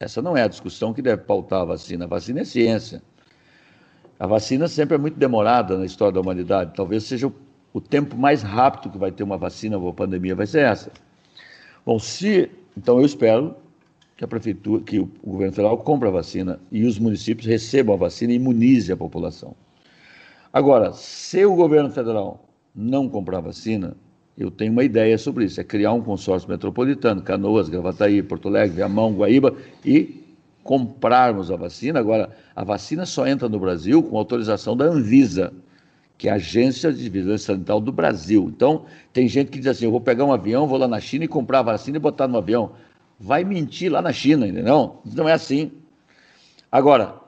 essa 0.00 0.22
não 0.22 0.36
é 0.36 0.42
a 0.42 0.48
discussão 0.48 0.94
que 0.94 1.02
deve 1.02 1.22
pautar 1.24 1.62
a 1.62 1.64
vacina. 1.64 2.04
A 2.04 2.08
vacina 2.08 2.40
é 2.40 2.44
ciência. 2.44 3.02
A 4.20 4.26
vacina 4.26 4.68
sempre 4.68 4.96
é 4.96 4.98
muito 4.98 5.18
demorada 5.18 5.78
na 5.78 5.86
história 5.86 6.12
da 6.12 6.20
humanidade. 6.20 6.72
Talvez 6.76 7.04
seja 7.04 7.28
o, 7.28 7.32
o 7.72 7.80
tempo 7.80 8.18
mais 8.18 8.42
rápido 8.42 8.92
que 8.92 8.98
vai 8.98 9.10
ter 9.10 9.22
uma 9.22 9.38
vacina 9.38 9.78
ou 9.78 9.94
pandemia 9.94 10.34
vai 10.34 10.46
ser 10.46 10.60
essa. 10.60 10.92
Bom, 11.86 11.98
se 11.98 12.50
então 12.76 12.98
eu 12.98 13.06
espero 13.06 13.56
que 14.18 14.22
a 14.22 14.28
prefeitura, 14.28 14.82
que 14.82 14.98
o, 14.98 15.10
o 15.22 15.30
governo 15.30 15.54
federal 15.54 15.78
compre 15.78 16.06
a 16.06 16.10
vacina 16.10 16.60
e 16.70 16.84
os 16.84 16.98
municípios 16.98 17.46
recebam 17.46 17.94
a 17.94 17.98
vacina 17.98 18.34
e 18.34 18.36
imunize 18.36 18.92
a 18.92 18.96
população. 18.96 19.56
Agora, 20.52 20.92
se 20.92 21.42
o 21.46 21.54
governo 21.54 21.88
federal 21.90 22.46
não 22.74 23.08
comprar 23.08 23.40
vacina, 23.40 23.96
eu 24.36 24.50
tenho 24.50 24.72
uma 24.72 24.84
ideia 24.84 25.16
sobre 25.16 25.46
isso, 25.46 25.62
é 25.62 25.64
criar 25.64 25.94
um 25.94 26.02
consórcio 26.02 26.46
metropolitano, 26.46 27.22
Canoas, 27.22 27.70
Gravataí, 27.70 28.22
Porto 28.22 28.48
Alegre, 28.48 28.76
Viamão, 28.76 29.14
Guaíba 29.14 29.54
e 29.82 30.19
comprarmos 30.62 31.50
a 31.50 31.56
vacina. 31.56 31.98
Agora, 31.98 32.30
a 32.54 32.64
vacina 32.64 33.06
só 33.06 33.26
entra 33.26 33.48
no 33.48 33.58
Brasil 33.58 34.02
com 34.02 34.16
autorização 34.16 34.76
da 34.76 34.84
Anvisa, 34.84 35.52
que 36.18 36.28
é 36.28 36.32
a 36.32 36.34
Agência 36.34 36.92
de 36.92 37.08
Vigilância 37.08 37.54
Sanitária 37.54 37.80
do 37.80 37.92
Brasil. 37.92 38.50
Então, 38.54 38.84
tem 39.12 39.26
gente 39.26 39.50
que 39.50 39.58
diz 39.58 39.68
assim: 39.68 39.86
eu 39.86 39.90
vou 39.90 40.00
pegar 40.00 40.24
um 40.24 40.32
avião, 40.32 40.66
vou 40.66 40.78
lá 40.78 40.86
na 40.86 41.00
China 41.00 41.24
e 41.24 41.28
comprar 41.28 41.60
a 41.60 41.62
vacina 41.62 41.96
e 41.96 42.00
botar 42.00 42.28
no 42.28 42.38
avião. 42.38 42.72
Vai 43.18 43.44
mentir 43.44 43.90
lá 43.90 44.00
na 44.00 44.12
China, 44.12 44.46
entendeu? 44.46 45.00
Não 45.04 45.28
é 45.28 45.32
assim. 45.32 45.72
Agora, 46.70 47.20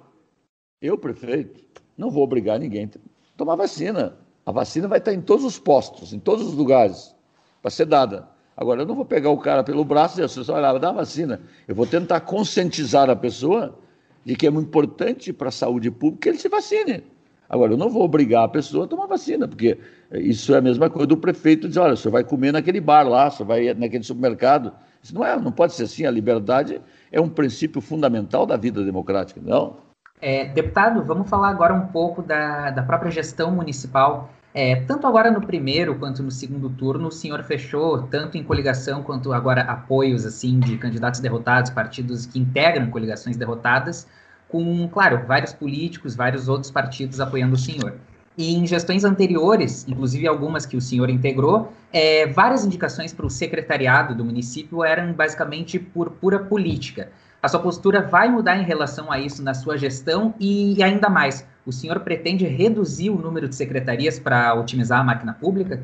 eu, 0.80 0.96
prefeito, 0.96 1.60
não 1.96 2.10
vou 2.10 2.24
obrigar 2.24 2.58
ninguém 2.58 2.86
a 2.86 2.98
tomar 3.36 3.56
vacina. 3.56 4.16
A 4.44 4.52
vacina 4.52 4.88
vai 4.88 4.98
estar 4.98 5.12
em 5.12 5.20
todos 5.20 5.44
os 5.44 5.58
postos, 5.58 6.12
em 6.12 6.18
todos 6.18 6.46
os 6.46 6.54
lugares, 6.54 7.14
para 7.60 7.70
ser 7.70 7.86
dada. 7.86 8.28
Agora, 8.56 8.82
eu 8.82 8.86
não 8.86 8.94
vou 8.94 9.04
pegar 9.04 9.30
o 9.30 9.38
cara 9.38 9.64
pelo 9.64 9.84
braço 9.84 10.20
e 10.20 10.26
dizer, 10.26 10.52
olha, 10.52 10.78
dá 10.78 10.92
vacina. 10.92 11.40
Eu 11.66 11.74
vou 11.74 11.86
tentar 11.86 12.20
conscientizar 12.20 13.08
a 13.08 13.16
pessoa 13.16 13.78
de 14.24 14.36
que 14.36 14.46
é 14.46 14.50
muito 14.50 14.68
importante 14.68 15.32
para 15.32 15.48
a 15.48 15.52
saúde 15.52 15.90
pública 15.90 16.22
que 16.22 16.28
ele 16.28 16.38
se 16.38 16.48
vacine. 16.48 17.02
Agora, 17.48 17.72
eu 17.72 17.76
não 17.76 17.90
vou 17.90 18.02
obrigar 18.02 18.44
a 18.44 18.48
pessoa 18.48 18.84
a 18.84 18.88
tomar 18.88 19.06
vacina, 19.06 19.46
porque 19.46 19.78
isso 20.12 20.54
é 20.54 20.58
a 20.58 20.62
mesma 20.62 20.88
coisa 20.88 21.06
do 21.06 21.16
prefeito 21.16 21.68
dizer, 21.68 21.80
olha, 21.80 21.96
você 21.96 22.08
vai 22.08 22.24
comer 22.24 22.52
naquele 22.52 22.80
bar 22.80 23.06
lá, 23.06 23.30
você 23.30 23.44
vai 23.44 23.74
naquele 23.74 24.04
supermercado. 24.04 24.72
Isso 25.02 25.14
não 25.14 25.24
é, 25.24 25.38
não 25.38 25.52
pode 25.52 25.74
ser 25.74 25.82
assim. 25.84 26.06
A 26.06 26.10
liberdade 26.10 26.80
é 27.10 27.20
um 27.20 27.28
princípio 27.28 27.80
fundamental 27.80 28.46
da 28.46 28.56
vida 28.56 28.84
democrática, 28.84 29.40
não? 29.42 29.76
É, 30.20 30.46
deputado, 30.46 31.02
vamos 31.04 31.28
falar 31.28 31.48
agora 31.48 31.74
um 31.74 31.88
pouco 31.88 32.22
da, 32.22 32.70
da 32.70 32.82
própria 32.82 33.10
gestão 33.10 33.50
municipal. 33.50 34.30
É, 34.54 34.76
tanto 34.76 35.06
agora 35.06 35.30
no 35.30 35.40
primeiro 35.40 35.94
quanto 35.94 36.22
no 36.22 36.30
segundo 36.30 36.68
turno, 36.68 37.08
o 37.08 37.12
senhor 37.12 37.42
fechou, 37.42 38.02
tanto 38.02 38.36
em 38.36 38.44
coligação 38.44 39.02
quanto 39.02 39.32
agora 39.32 39.62
apoios 39.62 40.26
assim 40.26 40.60
de 40.60 40.76
candidatos 40.76 41.20
derrotados, 41.20 41.70
partidos 41.70 42.26
que 42.26 42.38
integram 42.38 42.90
coligações 42.90 43.36
derrotadas, 43.36 44.06
com, 44.48 44.86
claro, 44.88 45.24
vários 45.26 45.54
políticos, 45.54 46.14
vários 46.14 46.48
outros 46.48 46.70
partidos 46.70 47.18
apoiando 47.18 47.54
o 47.54 47.58
senhor. 47.58 47.94
E 48.36 48.54
em 48.54 48.66
gestões 48.66 49.04
anteriores, 49.04 49.86
inclusive 49.88 50.26
algumas 50.26 50.66
que 50.66 50.76
o 50.76 50.80
senhor 50.80 51.08
integrou, 51.08 51.72
é, 51.90 52.26
várias 52.26 52.64
indicações 52.64 53.12
para 53.12 53.26
o 53.26 53.30
secretariado 53.30 54.14
do 54.14 54.24
município 54.24 54.84
eram 54.84 55.12
basicamente 55.14 55.78
por 55.78 56.10
pura 56.10 56.38
política. 56.38 57.10
A 57.42 57.48
sua 57.48 57.60
postura 57.60 58.02
vai 58.02 58.28
mudar 58.28 58.56
em 58.56 58.64
relação 58.64 59.10
a 59.10 59.18
isso 59.18 59.42
na 59.42 59.54
sua 59.54 59.76
gestão 59.76 60.34
e 60.38 60.82
ainda 60.82 61.08
mais, 61.08 61.46
o 61.66 61.72
senhor 61.72 62.00
pretende 62.00 62.46
reduzir 62.46 63.10
o 63.10 63.16
número 63.16 63.48
de 63.48 63.54
secretarias 63.54 64.18
para 64.18 64.54
otimizar 64.54 65.00
a 65.00 65.04
máquina 65.04 65.32
pública? 65.32 65.82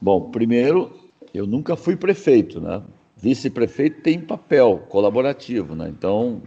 Bom, 0.00 0.30
primeiro, 0.30 0.92
eu 1.32 1.46
nunca 1.46 1.76
fui 1.76 1.96
prefeito, 1.96 2.60
né? 2.60 2.82
Vice-prefeito 3.16 4.02
tem 4.02 4.20
papel 4.20 4.84
colaborativo, 4.88 5.74
né? 5.74 5.88
Então, 5.88 6.42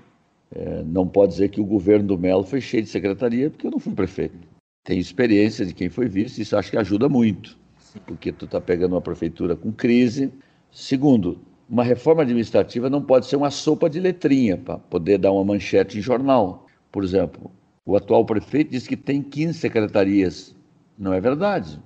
É, 0.50 0.82
não 0.86 1.06
pode 1.06 1.34
dizer 1.34 1.50
que 1.50 1.60
o 1.60 1.66
governo 1.66 2.08
do 2.08 2.18
Melo 2.18 2.46
foi 2.46 2.62
cheio 2.62 2.82
de 2.82 2.88
secretaria, 2.88 3.50
porque 3.50 3.68
eu 3.68 3.72
não 3.72 3.80
fui 3.80 3.94
prefeito. 3.94 4.48
Tenho 4.86 5.02
experiência 5.02 5.66
de 5.66 5.74
quem 5.74 5.90
foi 5.90 6.08
vice, 6.08 6.42
isso 6.42 6.56
acho 6.56 6.72
que 6.72 6.78
ajuda 6.78 7.10
muito, 7.10 7.58
porque 8.06 8.32
tu 8.32 8.46
está 8.46 8.62
pegando 8.62 8.94
uma 8.94 9.02
prefeitura 9.02 9.58
com 9.58 9.74
crise. 9.74 10.32
Segundo, 10.72 11.38
uma 11.70 11.84
reforma 11.84 12.22
administrativa 12.22 12.90
não 12.90 13.02
pode 13.02 13.26
ser 13.26 13.36
uma 13.36 13.52
sopa 13.52 13.90
de 13.90 14.00
letrinha 14.00 14.56
para 14.56 14.78
poder 14.78 15.18
dar 15.18 15.34
uma 15.34 15.44
manchete 15.44 15.98
em 15.98 16.02
jornal. 16.02 16.66
Por 16.94 17.04
exemplo, 17.04 17.52
o 17.88 17.96
atual 17.96 18.26
prefeito 18.26 18.72
diz 18.72 18.86
que 18.86 18.98
tem 18.98 19.24
15 19.24 19.58
secretarias. 19.58 20.54
Não 21.00 21.14
é 21.14 21.22
verdade. 21.22 21.82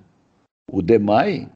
O 0.72 0.82
DEMAI 0.82 1.48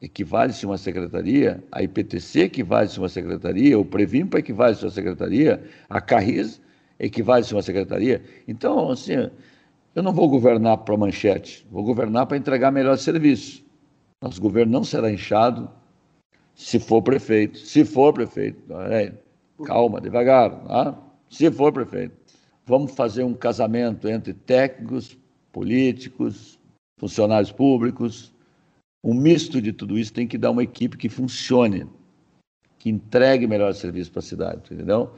equivale-se 0.00 0.64
a 0.66 0.68
uma 0.70 0.76
secretaria, 0.76 1.62
a 1.70 1.84
IPTC 1.84 2.40
equivale-se 2.40 2.98
a 2.98 3.02
uma 3.02 3.08
secretaria, 3.08 3.78
o 3.78 3.84
Previmpa 3.84 4.40
equivale-se 4.40 4.82
a 4.82 4.88
uma 4.88 4.92
secretaria, 4.92 5.62
a 5.88 6.00
Carris 6.00 6.60
equivale-se 6.98 7.54
a 7.54 7.56
uma 7.56 7.62
secretaria. 7.62 8.20
Então, 8.48 8.90
assim, 8.90 9.12
eu 9.94 10.02
não 10.02 10.12
vou 10.12 10.28
governar 10.28 10.78
para 10.78 10.96
manchete, 10.96 11.64
vou 11.70 11.84
governar 11.84 12.26
para 12.26 12.36
entregar 12.36 12.72
melhor 12.72 12.98
serviço. 12.98 13.64
Nosso 14.20 14.40
governo 14.40 14.72
não 14.72 14.82
será 14.82 15.12
inchado 15.12 15.70
se 16.56 16.80
for 16.80 17.02
prefeito. 17.02 17.56
Se 17.56 17.84
for 17.84 18.12
prefeito, 18.12 18.60
calma, 19.64 20.00
devagar, 20.00 20.50
tá? 20.64 20.98
se 21.28 21.48
for 21.52 21.72
prefeito. 21.72 22.21
Vamos 22.64 22.92
fazer 22.92 23.24
um 23.24 23.34
casamento 23.34 24.08
entre 24.08 24.32
técnicos, 24.32 25.18
políticos, 25.50 26.58
funcionários 26.98 27.50
públicos, 27.50 28.32
um 29.04 29.14
misto 29.14 29.60
de 29.60 29.72
tudo 29.72 29.98
isso 29.98 30.12
tem 30.12 30.28
que 30.28 30.38
dar 30.38 30.52
uma 30.52 30.62
equipe 30.62 30.96
que 30.96 31.08
funcione, 31.08 31.86
que 32.78 32.88
entregue 32.88 33.48
melhor 33.48 33.74
serviço 33.74 34.12
para 34.12 34.20
a 34.20 34.22
cidade, 34.22 34.60
entendeu? 34.70 35.10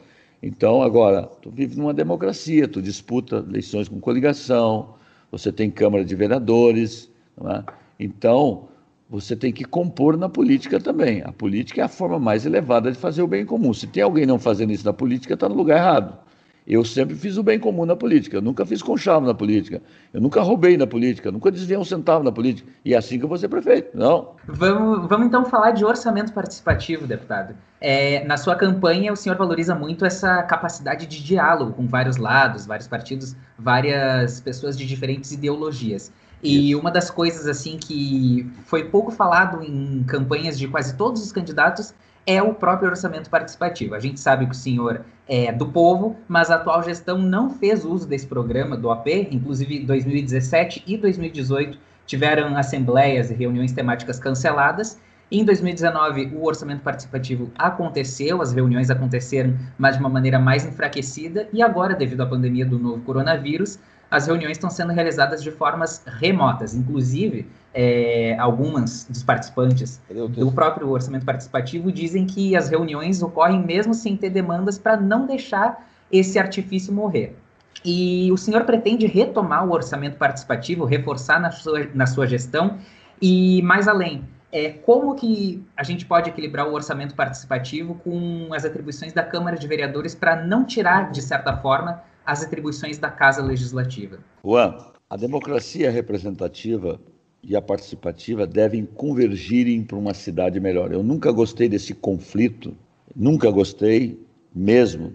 Então, 0.43 0.83
agora, 0.83 1.25
tu 1.43 1.51
vive 1.51 1.77
numa 1.77 1.93
democracia, 1.93 2.67
tu 2.67 2.81
disputa 2.81 3.45
eleições 3.47 3.89
com 3.89 4.01
coligação, 4.01 4.95
você 5.31 5.53
tem 5.53 5.71
Câmara 5.71 6.05
de 6.05 6.15
Vereadores, 6.15 7.11
é? 7.39 7.63
então 7.99 8.69
você 9.09 9.37
tem 9.37 9.53
que 9.53 9.65
compor 9.65 10.17
na 10.17 10.29
política 10.29 10.81
também. 10.81 11.23
A 11.23 11.33
política 11.33 11.83
é 11.83 11.85
a 11.85 11.89
forma 11.89 12.19
mais 12.19 12.47
elevada 12.47 12.91
de 12.91 12.97
fazer 12.97 13.23
o 13.23 13.29
bem 13.29 13.45
comum. 13.45 13.75
Se 13.75 13.87
tem 13.87 14.03
alguém 14.03 14.25
não 14.25 14.39
fazendo 14.39 14.73
isso 14.73 14.85
na 14.85 14.93
política, 14.93 15.35
está 15.35 15.49
no 15.49 15.55
lugar 15.55 15.77
errado. 15.77 16.19
Eu 16.67 16.83
sempre 16.83 17.15
fiz 17.15 17.37
o 17.37 17.43
bem 17.43 17.59
comum 17.59 17.85
na 17.85 17.95
política, 17.95 18.39
eu 18.39 18.43
nunca 18.43 18.65
fiz 18.65 18.83
conchavo 18.83 19.27
na 19.27 19.35
política, 19.35 19.83
eu 20.15 20.21
nunca 20.21 20.41
roubei 20.41 20.79
na 20.79 20.87
política, 20.87 21.31
nunca 21.31 21.51
desviei 21.51 21.79
um 21.79 21.85
centavo 21.85 22.25
na 22.25 22.33
política. 22.33 22.71
E 22.83 22.95
é 22.95 22.97
assim 22.97 23.19
que 23.19 23.25
eu 23.25 23.29
vou 23.29 23.37
ser 23.37 23.49
prefeito, 23.49 23.97
não? 23.97 24.31
Vamos, 24.47 25.07
vamos 25.07 25.27
então 25.27 25.45
falar 25.45 25.73
de 25.73 25.85
orçamento 25.85 26.33
participativo, 26.33 27.07
deputado. 27.07 27.55
É, 27.83 28.25
na 28.25 28.39
sua 28.39 28.57
campanha, 28.57 29.13
o 29.13 29.17
senhor 29.17 29.37
valoriza 29.37 29.75
muito 29.75 30.07
essa 30.07 30.43
capacidade 30.43 31.07
de 31.07 31.23
diálogo 31.23 31.75
com 31.75 31.87
vários 31.87 32.17
lados, 32.17 32.65
vários 32.65 32.89
partidos, 32.89 33.37
várias 33.59 34.41
pessoas 34.41 34.79
de 34.79 34.87
diferentes 34.87 35.33
ideologias. 35.33 36.11
E 36.43 36.71
Isso. 36.71 36.81
uma 36.81 36.91
das 36.91 37.11
coisas 37.11 37.47
assim 37.47 37.79
que 37.79 38.51
foi 38.65 38.85
pouco 38.85 39.11
falado 39.11 39.63
em 39.63 40.03
campanhas 40.05 40.59
de 40.59 40.67
quase 40.67 40.97
todos 40.97 41.23
os 41.23 41.31
candidatos 41.31 41.95
é 42.27 42.43
o 42.43 42.55
próprio 42.55 42.89
orçamento 42.89 43.29
participativo. 43.29 43.95
A 43.95 44.01
gente 44.01 44.19
sabe 44.19 44.47
que 44.47 44.53
o 44.53 44.55
senhor 44.55 45.03
é 45.29 45.53
do 45.53 45.67
povo, 45.67 46.17
mas 46.29 46.51
a 46.51 46.57
atual 46.57 46.83
gestão 46.83 47.19
não 47.19 47.51
fez 47.51 47.85
uso 47.85 48.07
desse 48.07 48.27
programa 48.27 48.77
do 48.77 48.91
AP, 48.91 49.07
inclusive 49.31 49.81
2017 49.81 50.85
e 50.87 50.97
2018 50.97 51.79
tiveram 52.07 52.57
assembleias 52.57 53.31
e 53.31 53.35
reuniões 53.35 53.73
temáticas 53.73 54.19
canceladas. 54.19 54.99
Em 55.31 55.43
2019, 55.45 56.33
o 56.35 56.45
orçamento 56.45 56.83
participativo 56.83 57.51
aconteceu, 57.57 58.43
as 58.43 58.53
reuniões 58.53 58.91
aconteceram, 58.91 59.57
mas 59.79 59.97
de 59.97 60.01
uma 60.01 60.11
maneira 60.11 60.39
mais 60.39 60.67
enfraquecida, 60.67 61.49
e 61.53 61.63
agora, 61.63 61.95
devido 61.95 62.21
à 62.21 62.27
pandemia 62.27 62.67
do 62.67 62.79
novo 62.79 63.01
coronavírus, 63.03 63.79
as 64.11 64.27
reuniões 64.27 64.53
estão 64.53 64.71
sendo 64.71 64.93
realizadas 64.93 65.43
de 65.43 65.51
formas 65.51 66.03
remotas. 66.21 66.75
Inclusive, 66.75 67.47
é, 67.73 68.37
algumas 68.39 69.05
dos 69.05 69.23
participantes 69.23 70.01
do 70.29 70.53
próprio 70.53 70.89
orçamento 70.91 71.25
participativo 71.25 71.91
dizem 71.91 72.27
que 72.27 72.57
as 72.57 72.69
reuniões 72.69 73.23
ocorrem 73.23 73.63
mesmo 73.63 73.95
sem 73.95 74.17
ter 74.17 74.31
demandas 74.31 74.79
para 74.79 74.97
não 74.97 75.27
deixar 75.27 75.89
esse 76.13 76.39
artifício 76.39 76.93
morrer. 76.93 77.37
E 77.85 78.31
o 78.33 78.37
senhor 78.37 78.65
pretende 78.65 79.07
retomar 79.07 79.67
o 79.67 79.73
orçamento 79.73 80.17
participativo, 80.17 80.85
reforçar 80.85 81.41
na 81.41 81.51
sua, 81.51 81.89
na 81.93 82.07
sua 82.07 82.27
gestão 82.27 82.79
e 83.21 83.61
mais 83.63 83.89
além, 83.89 84.25
é, 84.53 84.71
como 84.71 85.17
que 85.17 85.67
a 85.77 85.83
gente 85.83 86.07
pode 86.07 86.31
equilibrar 86.31 86.69
o 86.69 86.73
orçamento 86.73 87.15
participativo 87.17 87.97
com 87.97 88.55
as 88.55 88.65
atribuições 88.65 89.13
da 89.13 89.23
Câmara 89.23 89.57
de 89.57 89.67
Vereadores 89.67 90.15
para 90.15 90.37
não 90.45 90.65
tirar, 90.65 91.11
de 91.11 91.21
certa 91.21 91.57
forma, 91.57 92.01
as 92.25 92.43
atribuições 92.43 92.99
da 92.99 93.11
Casa 93.11 93.43
Legislativa? 93.43 94.19
Juan, 94.45 94.77
a 95.09 95.17
democracia 95.17 95.91
representativa 95.91 97.01
e 97.43 97.55
a 97.55 97.63
participativa 97.63 98.47
devem 98.47 98.87
convergirem 98.87 99.85
para 99.85 99.99
uma 99.99 100.15
cidade 100.15 100.59
melhor. 100.59 100.93
Eu 100.93 101.03
nunca 101.03 101.31
gostei 101.31 101.69
desse 101.69 101.95
conflito, 101.95 102.75
nunca 103.15 103.51
gostei 103.51 104.19
mesmo, 104.55 105.13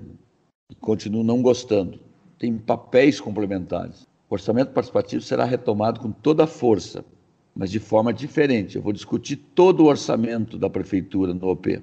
e 0.70 0.76
continuo 0.76 1.24
não 1.24 1.42
gostando. 1.42 2.00
Tem 2.38 2.56
papéis 2.58 3.20
complementares. 3.20 4.08
O 4.30 4.36
orçamento 4.36 4.72
participativo 4.72 5.22
será 5.24 5.44
retomado 5.44 6.00
com 6.00 6.12
toda 6.12 6.44
a 6.44 6.48
força, 6.48 7.04
mas 7.56 7.72
de 7.72 7.80
forma 7.80 8.14
diferente. 8.14 8.76
Eu 8.76 8.84
vou 8.84 8.94
discutir 8.94 9.36
todo 9.36 9.82
o 9.82 9.88
orçamento 9.88 10.58
da 10.58 10.70
prefeitura 10.70 11.34
no 11.34 11.48
OP. 11.48 11.82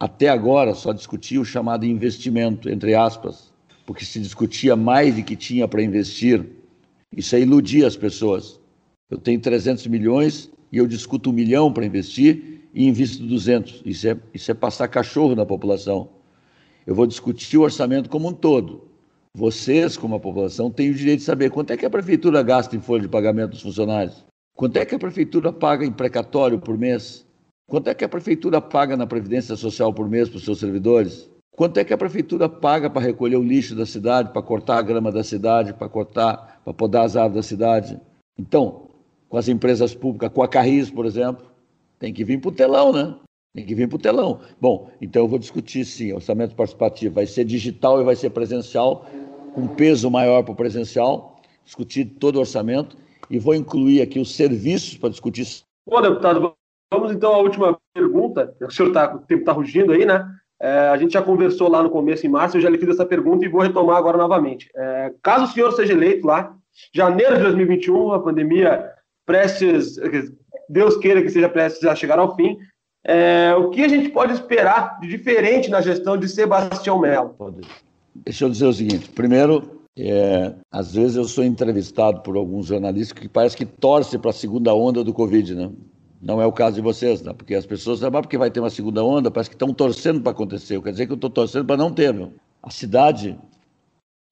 Até 0.00 0.28
agora 0.28 0.74
só 0.74 0.92
discuti 0.92 1.38
o 1.38 1.44
chamado 1.44 1.84
investimento, 1.84 2.70
entre 2.70 2.94
aspas, 2.94 3.52
porque 3.88 4.04
se 4.04 4.20
discutia 4.20 4.76
mais 4.76 5.16
de 5.16 5.22
que 5.22 5.34
tinha 5.34 5.66
para 5.66 5.82
investir. 5.82 6.44
Isso 7.16 7.34
aí 7.34 7.40
iludia 7.40 7.86
as 7.86 7.96
pessoas. 7.96 8.60
Eu 9.10 9.16
tenho 9.16 9.40
300 9.40 9.86
milhões 9.86 10.50
e 10.70 10.76
eu 10.76 10.86
discuto 10.86 11.30
um 11.30 11.32
milhão 11.32 11.72
para 11.72 11.86
investir 11.86 12.68
e 12.74 12.86
invisto 12.86 13.24
200. 13.24 13.80
Isso 13.86 14.06
é, 14.06 14.18
isso 14.34 14.50
é 14.50 14.52
passar 14.52 14.88
cachorro 14.88 15.34
na 15.34 15.46
população. 15.46 16.10
Eu 16.86 16.94
vou 16.94 17.06
discutir 17.06 17.56
o 17.56 17.62
orçamento 17.62 18.10
como 18.10 18.28
um 18.28 18.32
todo. 18.34 18.82
Vocês, 19.34 19.96
como 19.96 20.16
a 20.16 20.20
população, 20.20 20.70
têm 20.70 20.90
o 20.90 20.94
direito 20.94 21.20
de 21.20 21.24
saber 21.24 21.50
quanto 21.50 21.70
é 21.70 21.76
que 21.78 21.86
a 21.86 21.90
prefeitura 21.90 22.42
gasta 22.42 22.76
em 22.76 22.80
folha 22.82 23.00
de 23.00 23.08
pagamento 23.08 23.52
dos 23.52 23.62
funcionários, 23.62 24.22
quanto 24.54 24.76
é 24.76 24.84
que 24.84 24.96
a 24.96 24.98
prefeitura 24.98 25.50
paga 25.50 25.86
em 25.86 25.92
precatório 25.92 26.58
por 26.58 26.76
mês, 26.76 27.24
quanto 27.66 27.88
é 27.88 27.94
que 27.94 28.04
a 28.04 28.08
prefeitura 28.08 28.60
paga 28.60 28.98
na 28.98 29.06
Previdência 29.06 29.56
Social 29.56 29.94
por 29.94 30.10
mês 30.10 30.28
para 30.28 30.36
os 30.36 30.44
seus 30.44 30.60
servidores, 30.60 31.30
quanto 31.58 31.76
é 31.78 31.84
que 31.84 31.92
a 31.92 31.98
prefeitura 31.98 32.48
paga 32.48 32.88
para 32.88 33.02
recolher 33.02 33.34
o 33.34 33.42
lixo 33.42 33.74
da 33.74 33.84
cidade, 33.84 34.30
para 34.32 34.40
cortar 34.40 34.78
a 34.78 34.82
grama 34.82 35.10
da 35.10 35.24
cidade, 35.24 35.74
para 35.74 35.88
cortar, 35.88 36.60
para 36.64 36.72
podar 36.72 37.04
as 37.04 37.16
árvores 37.16 37.34
da 37.34 37.48
cidade. 37.48 38.00
Então, 38.38 38.90
com 39.28 39.36
as 39.36 39.48
empresas 39.48 39.92
públicas, 39.92 40.30
com 40.32 40.40
a 40.40 40.46
Carris, 40.46 40.88
por 40.88 41.04
exemplo, 41.04 41.44
tem 41.98 42.14
que 42.14 42.22
vir 42.22 42.40
para 42.40 42.50
o 42.50 42.52
telão, 42.52 42.92
né? 42.92 43.12
Tem 43.56 43.66
que 43.66 43.74
vir 43.74 43.88
para 43.88 43.96
o 43.96 43.98
telão. 43.98 44.38
Bom, 44.60 44.88
então 45.00 45.22
eu 45.22 45.26
vou 45.26 45.36
discutir 45.36 45.84
sim, 45.84 46.12
orçamento 46.12 46.54
participativo 46.54 47.16
vai 47.16 47.26
ser 47.26 47.44
digital 47.44 48.00
e 48.00 48.04
vai 48.04 48.14
ser 48.14 48.30
presencial, 48.30 49.04
com 49.52 49.66
peso 49.66 50.08
maior 50.08 50.44
para 50.44 50.52
o 50.52 50.56
presencial, 50.56 51.40
discutir 51.64 52.04
todo 52.04 52.36
o 52.36 52.40
orçamento 52.40 52.96
e 53.28 53.36
vou 53.36 53.56
incluir 53.56 54.00
aqui 54.00 54.20
os 54.20 54.32
serviços 54.36 54.96
para 54.96 55.08
discutir. 55.08 55.44
Bom, 55.90 56.00
deputado, 56.00 56.54
vamos 56.88 57.10
então 57.10 57.34
à 57.34 57.38
última 57.38 57.76
pergunta. 57.92 58.56
O 58.62 58.70
senhor 58.70 58.92
tá, 58.92 59.12
o 59.12 59.18
tempo 59.18 59.40
está 59.40 59.50
rugindo 59.50 59.90
aí, 59.90 60.06
né? 60.06 60.24
É, 60.60 60.88
a 60.88 60.96
gente 60.96 61.12
já 61.12 61.22
conversou 61.22 61.68
lá 61.68 61.82
no 61.82 61.90
começo, 61.90 62.26
em 62.26 62.30
março, 62.30 62.56
eu 62.56 62.60
já 62.60 62.68
lhe 62.68 62.78
fiz 62.78 62.88
essa 62.88 63.06
pergunta 63.06 63.44
e 63.44 63.48
vou 63.48 63.60
retomar 63.60 63.96
agora 63.96 64.18
novamente. 64.18 64.68
É, 64.74 65.12
caso 65.22 65.44
o 65.44 65.48
senhor 65.48 65.72
seja 65.72 65.92
eleito 65.92 66.26
lá, 66.26 66.54
janeiro 66.92 67.36
de 67.36 67.42
2021, 67.42 68.12
a 68.12 68.20
pandemia 68.20 68.92
prestes, 69.24 69.96
Deus 70.68 70.96
queira 70.96 71.22
que 71.22 71.30
seja 71.30 71.48
prestes 71.48 71.84
a 71.84 71.94
chegar 71.94 72.18
ao 72.18 72.34
fim. 72.34 72.58
É, 73.04 73.54
o 73.54 73.70
que 73.70 73.84
a 73.84 73.88
gente 73.88 74.08
pode 74.08 74.32
esperar 74.32 74.98
de 75.00 75.08
diferente 75.08 75.70
na 75.70 75.80
gestão 75.80 76.16
de 76.16 76.28
Sebastião 76.28 76.98
Melo? 76.98 77.34
Deixa 78.14 78.44
eu 78.44 78.50
dizer 78.50 78.66
o 78.66 78.72
seguinte: 78.72 79.08
primeiro, 79.10 79.78
é, 79.96 80.54
às 80.70 80.94
vezes 80.94 81.16
eu 81.16 81.24
sou 81.24 81.44
entrevistado 81.44 82.20
por 82.20 82.36
alguns 82.36 82.66
jornalistas 82.66 83.18
que 83.18 83.28
parece 83.28 83.56
que 83.56 83.64
torcem 83.64 84.18
para 84.18 84.30
a 84.30 84.34
segunda 84.34 84.74
onda 84.74 85.04
do 85.04 85.12
Covid, 85.12 85.54
né? 85.54 85.70
Não 86.20 86.42
é 86.42 86.46
o 86.46 86.52
caso 86.52 86.76
de 86.76 86.82
vocês, 86.82 87.22
né? 87.22 87.32
porque 87.32 87.54
as 87.54 87.64
pessoas 87.64 88.00
sabem 88.00 88.20
porque 88.20 88.36
vai 88.36 88.50
ter 88.50 88.60
uma 88.60 88.70
segunda 88.70 89.04
onda, 89.04 89.30
parece 89.30 89.50
que 89.50 89.54
estão 89.54 89.72
torcendo 89.72 90.20
para 90.20 90.32
acontecer. 90.32 90.80
Quer 90.82 90.90
dizer 90.90 91.06
que 91.06 91.12
eu 91.12 91.16
estou 91.16 91.30
torcendo 91.30 91.66
para 91.66 91.76
não 91.76 91.92
ter. 91.92 92.12
Meu. 92.12 92.32
A 92.62 92.70
cidade 92.70 93.38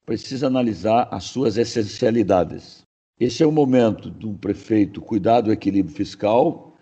precisa 0.05 0.49
analisar 0.49 1.09
as 1.11 1.25
suas 1.25 1.57
essencialidades. 1.57 2.83
Esse 3.19 3.43
é 3.43 3.47
o 3.47 3.53
momento 3.53 4.11
do 4.11 4.35
prefeito 4.35 5.01
cuidar 5.01 5.41
do 5.41 5.53
equilíbrio 5.53 5.95
fiscal, 5.95 6.77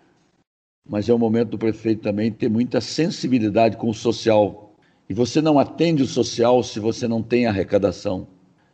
mas 0.87 1.07
é 1.07 1.13
o 1.13 1.19
momento 1.19 1.51
do 1.51 1.57
prefeito 1.57 2.01
também 2.01 2.31
ter 2.31 2.49
muita 2.49 2.81
sensibilidade 2.81 3.77
com 3.77 3.89
o 3.89 3.93
social. 3.93 4.75
E 5.07 5.13
você 5.13 5.41
não 5.41 5.59
atende 5.59 6.03
o 6.03 6.07
social 6.07 6.61
se 6.63 6.79
você 6.79 7.07
não 7.07 7.21
tem 7.21 7.45
arrecadação. 7.45 8.27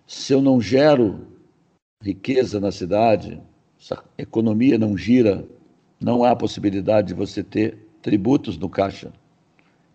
Se 0.08 0.34
eu 0.34 0.42
não 0.42 0.60
gero 0.60 1.28
riqueza 2.02 2.60
na 2.60 2.72
cidade, 2.72 3.42
se 3.78 3.94
a 3.94 4.04
economia 4.18 4.78
não 4.78 4.98
gira, 4.98 5.48
não 6.02 6.24
há 6.24 6.36
possibilidade 6.36 7.10
de 7.10 7.14
você 7.14 7.44
ter 7.44 7.78
tributos 8.02 8.58
no 8.58 8.68
caixa. 8.68 9.14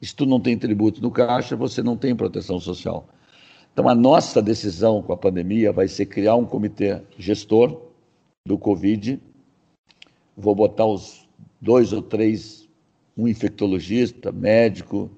Se 0.01 0.15
tu 0.15 0.25
não 0.25 0.39
tem 0.39 0.57
tributos 0.57 1.01
no 1.01 1.11
caixa, 1.11 1.57
você 1.57 1.83
não 1.83 1.97
tem 1.97 2.15
proteção 2.15 2.61
social. 2.61 3.09
Então, 3.73 3.89
a 3.89 3.95
nossa 3.95 4.41
decisão 4.41 5.03
com 5.03 5.13
a 5.13 5.17
pandemia 5.17 5.73
vai 5.73 5.89
ser 5.89 6.07
criar 6.07 6.37
um 6.37 6.47
comitê 6.47 7.03
gestor 7.19 7.83
do 8.47 8.57
Covid. 8.57 9.21
Vou 10.37 10.55
botar 10.55 10.87
os 10.87 11.29
dois 11.61 11.93
ou 11.93 12.01
três, 12.01 12.69
um 13.17 13.27
infectologista, 13.27 14.31
médico, 14.31 15.11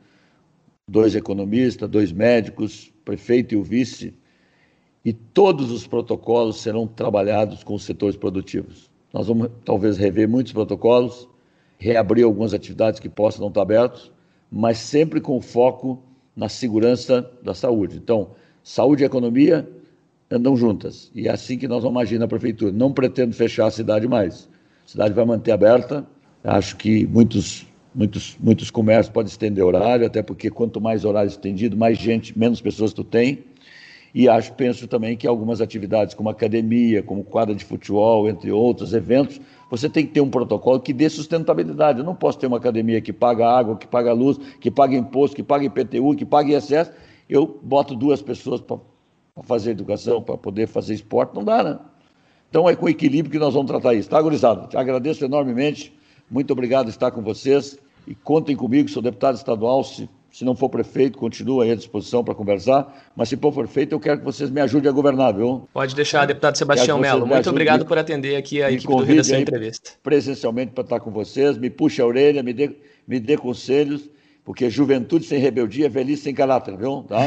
dois 0.89 1.15
economistas, 1.15 1.89
dois 1.89 2.11
médicos, 2.11 2.91
prefeito 3.05 3.55
e 3.55 3.59
o 3.59 3.63
vice, 3.63 4.15
e 5.05 5.13
todos 5.13 5.71
os 5.71 5.87
protocolos 5.87 6.61
serão 6.61 6.87
trabalhados 6.87 7.63
com 7.63 7.75
os 7.75 7.85
setores 7.85 8.17
produtivos. 8.17 8.88
Nós 9.13 9.27
vamos 9.27 9.49
talvez 9.65 9.97
rever 9.97 10.29
muitos 10.29 10.53
protocolos, 10.53 11.29
reabrir 11.79 12.25
algumas 12.25 12.53
atividades 12.53 13.01
que 13.01 13.09
possam 13.09 13.41
não 13.41 13.49
estar 13.49 13.63
abertas, 13.63 14.11
mas 14.51 14.79
sempre 14.79 15.21
com 15.21 15.41
foco 15.41 16.03
na 16.37 16.49
segurança 16.49 17.29
da 17.43 17.55
saúde. 17.55 17.97
Então, 17.97 18.31
saúde 18.63 19.03
e 19.03 19.07
economia 19.07 19.69
andam 20.31 20.57
juntas. 20.57 21.11
E 21.15 21.27
é 21.27 21.31
assim 21.31 21.57
que 21.57 21.67
nós 21.67 21.83
vamos 21.83 22.01
agir 22.03 22.19
na 22.19 22.29
prefeitura. 22.29 22.71
Não 22.73 22.93
pretendo 22.93 23.35
fechar 23.35 23.67
a 23.67 23.71
cidade 23.71 24.07
mais. 24.07 24.49
A 24.87 24.91
cidade 24.91 25.15
vai 25.15 25.25
manter 25.25 25.53
aberta. 25.53 26.07
Acho 26.45 26.77
que 26.77 27.07
muitos, 27.07 27.67
muitos, 27.95 28.37
muitos 28.39 28.71
comércios 28.71 29.13
podem 29.13 29.31
estender 29.31 29.65
horário, 29.65 30.07
até 30.07 30.23
porque 30.23 30.51
quanto 30.51 30.81
mais 30.81 31.05
horário 31.05 31.29
estendido, 31.29 31.77
mais 31.77 31.99
gente, 31.99 32.39
menos 32.39 32.61
pessoas 32.61 32.93
tu 32.93 33.03
tem. 33.03 33.45
E 34.15 34.29
acho, 34.29 34.53
penso 34.55 34.89
também 34.89 35.17
que 35.17 35.27
algumas 35.27 35.61
atividades 35.61 36.15
como 36.15 36.29
academia, 36.31 37.03
como 37.03 37.23
quadra 37.23 37.55
de 37.55 37.65
futebol, 37.65 38.29
entre 38.29 38.51
outros 38.51 38.95
eventos, 38.95 39.41
você 39.71 39.89
tem 39.89 40.07
que 40.07 40.13
ter 40.13 40.21
um 40.21 40.31
protocolo 40.31 40.81
que 40.81 40.93
dê 40.93 41.09
sustentabilidade. 41.11 41.99
Eu 41.99 42.05
não 42.05 42.15
posso 42.15 42.39
ter 42.39 42.47
uma 42.47 42.57
academia 42.57 43.01
que 43.01 43.13
paga 43.13 43.47
água, 43.47 43.77
que 43.77 43.87
paga 43.87 44.13
luz, 44.13 44.39
que 44.61 44.71
paga 44.71 44.97
imposto, 44.97 45.37
que 45.37 45.43
paga 45.43 45.65
IPTU, 45.65 46.17
que 46.17 46.25
paga 46.25 46.57
ISS. 46.57 46.91
Eu 47.29 47.61
boto 47.63 47.95
duas 47.95 48.23
pessoas 48.23 48.61
para 48.61 48.79
fazer 49.43 49.73
educação, 49.73 50.23
para 50.23 50.39
poder 50.39 50.67
fazer 50.67 50.95
esporte, 50.95 51.35
não 51.35 51.45
dá, 51.45 51.63
né? 51.63 51.79
Então 52.49 52.69
é 52.69 52.75
com 52.75 52.89
equilíbrio 52.89 53.31
que 53.31 53.39
nós 53.39 53.53
vamos 53.53 53.71
tratar 53.71 53.95
isso. 53.95 54.09
Tá, 54.09 54.21
gurizada? 54.23 54.67
Te 54.69 54.77
agradeço 54.79 55.25
enormemente. 55.25 55.93
Muito 56.31 56.51
obrigado 56.51 56.87
por 56.87 56.91
estar 56.91 57.11
com 57.11 57.23
vocês. 57.23 57.79
E 58.07 58.15
contem 58.15 58.57
comigo, 58.57 58.89
sou 58.89 59.03
deputado 59.03 59.35
estadual. 59.35 59.85
Se 59.85 60.09
se 60.31 60.45
não 60.45 60.55
for 60.55 60.69
prefeito, 60.69 61.19
continua 61.19 61.65
aí 61.65 61.71
à 61.71 61.75
disposição 61.75 62.23
para 62.23 62.35
conversar. 62.35 63.11
Mas 63.17 63.29
se 63.29 63.37
for 63.37 63.53
prefeito, 63.53 63.95
eu 63.95 64.01
quero 64.01 64.19
que 64.19 64.25
vocês 64.25 64.51
me 64.51 64.61
ajudem 64.61 64.89
a 64.89 64.93
governar, 64.93 65.35
viu? 65.35 65.69
Pode 65.73 65.95
deixar, 65.95 66.27
deputado 66.27 66.57
Sebastião 66.57 66.99
Melo. 66.99 67.27
Muito 67.27 67.51
obrigado 67.51 67.87
por 67.87 67.99
atender 67.99 68.37
aqui 68.37 68.63
a 68.63 68.71
equipe 68.71 68.87
do 68.87 69.03
Redação 69.03 69.39
Entrevista. 69.39 69.93
Presencialmente 70.03 70.73
para 70.73 70.85
estar 70.85 71.01
com 71.01 71.11
vocês, 71.11 71.57
me 71.57 71.71
puxe 71.71 72.01
a 72.01 72.07
orelha, 72.07 72.43
me 72.43 72.53
dê, 72.53 72.77
me 73.07 73.19
dê 73.19 73.37
conselhos 73.37 74.09
porque 74.49 74.71
juventude 74.71 75.27
sem 75.27 75.39
rebeldia 75.39 75.85
é 75.85 75.89
velhice 75.91 76.23
sem 76.23 76.35
caráter, 76.35 76.75
viu? 76.75 77.05
Tá? 77.07 77.19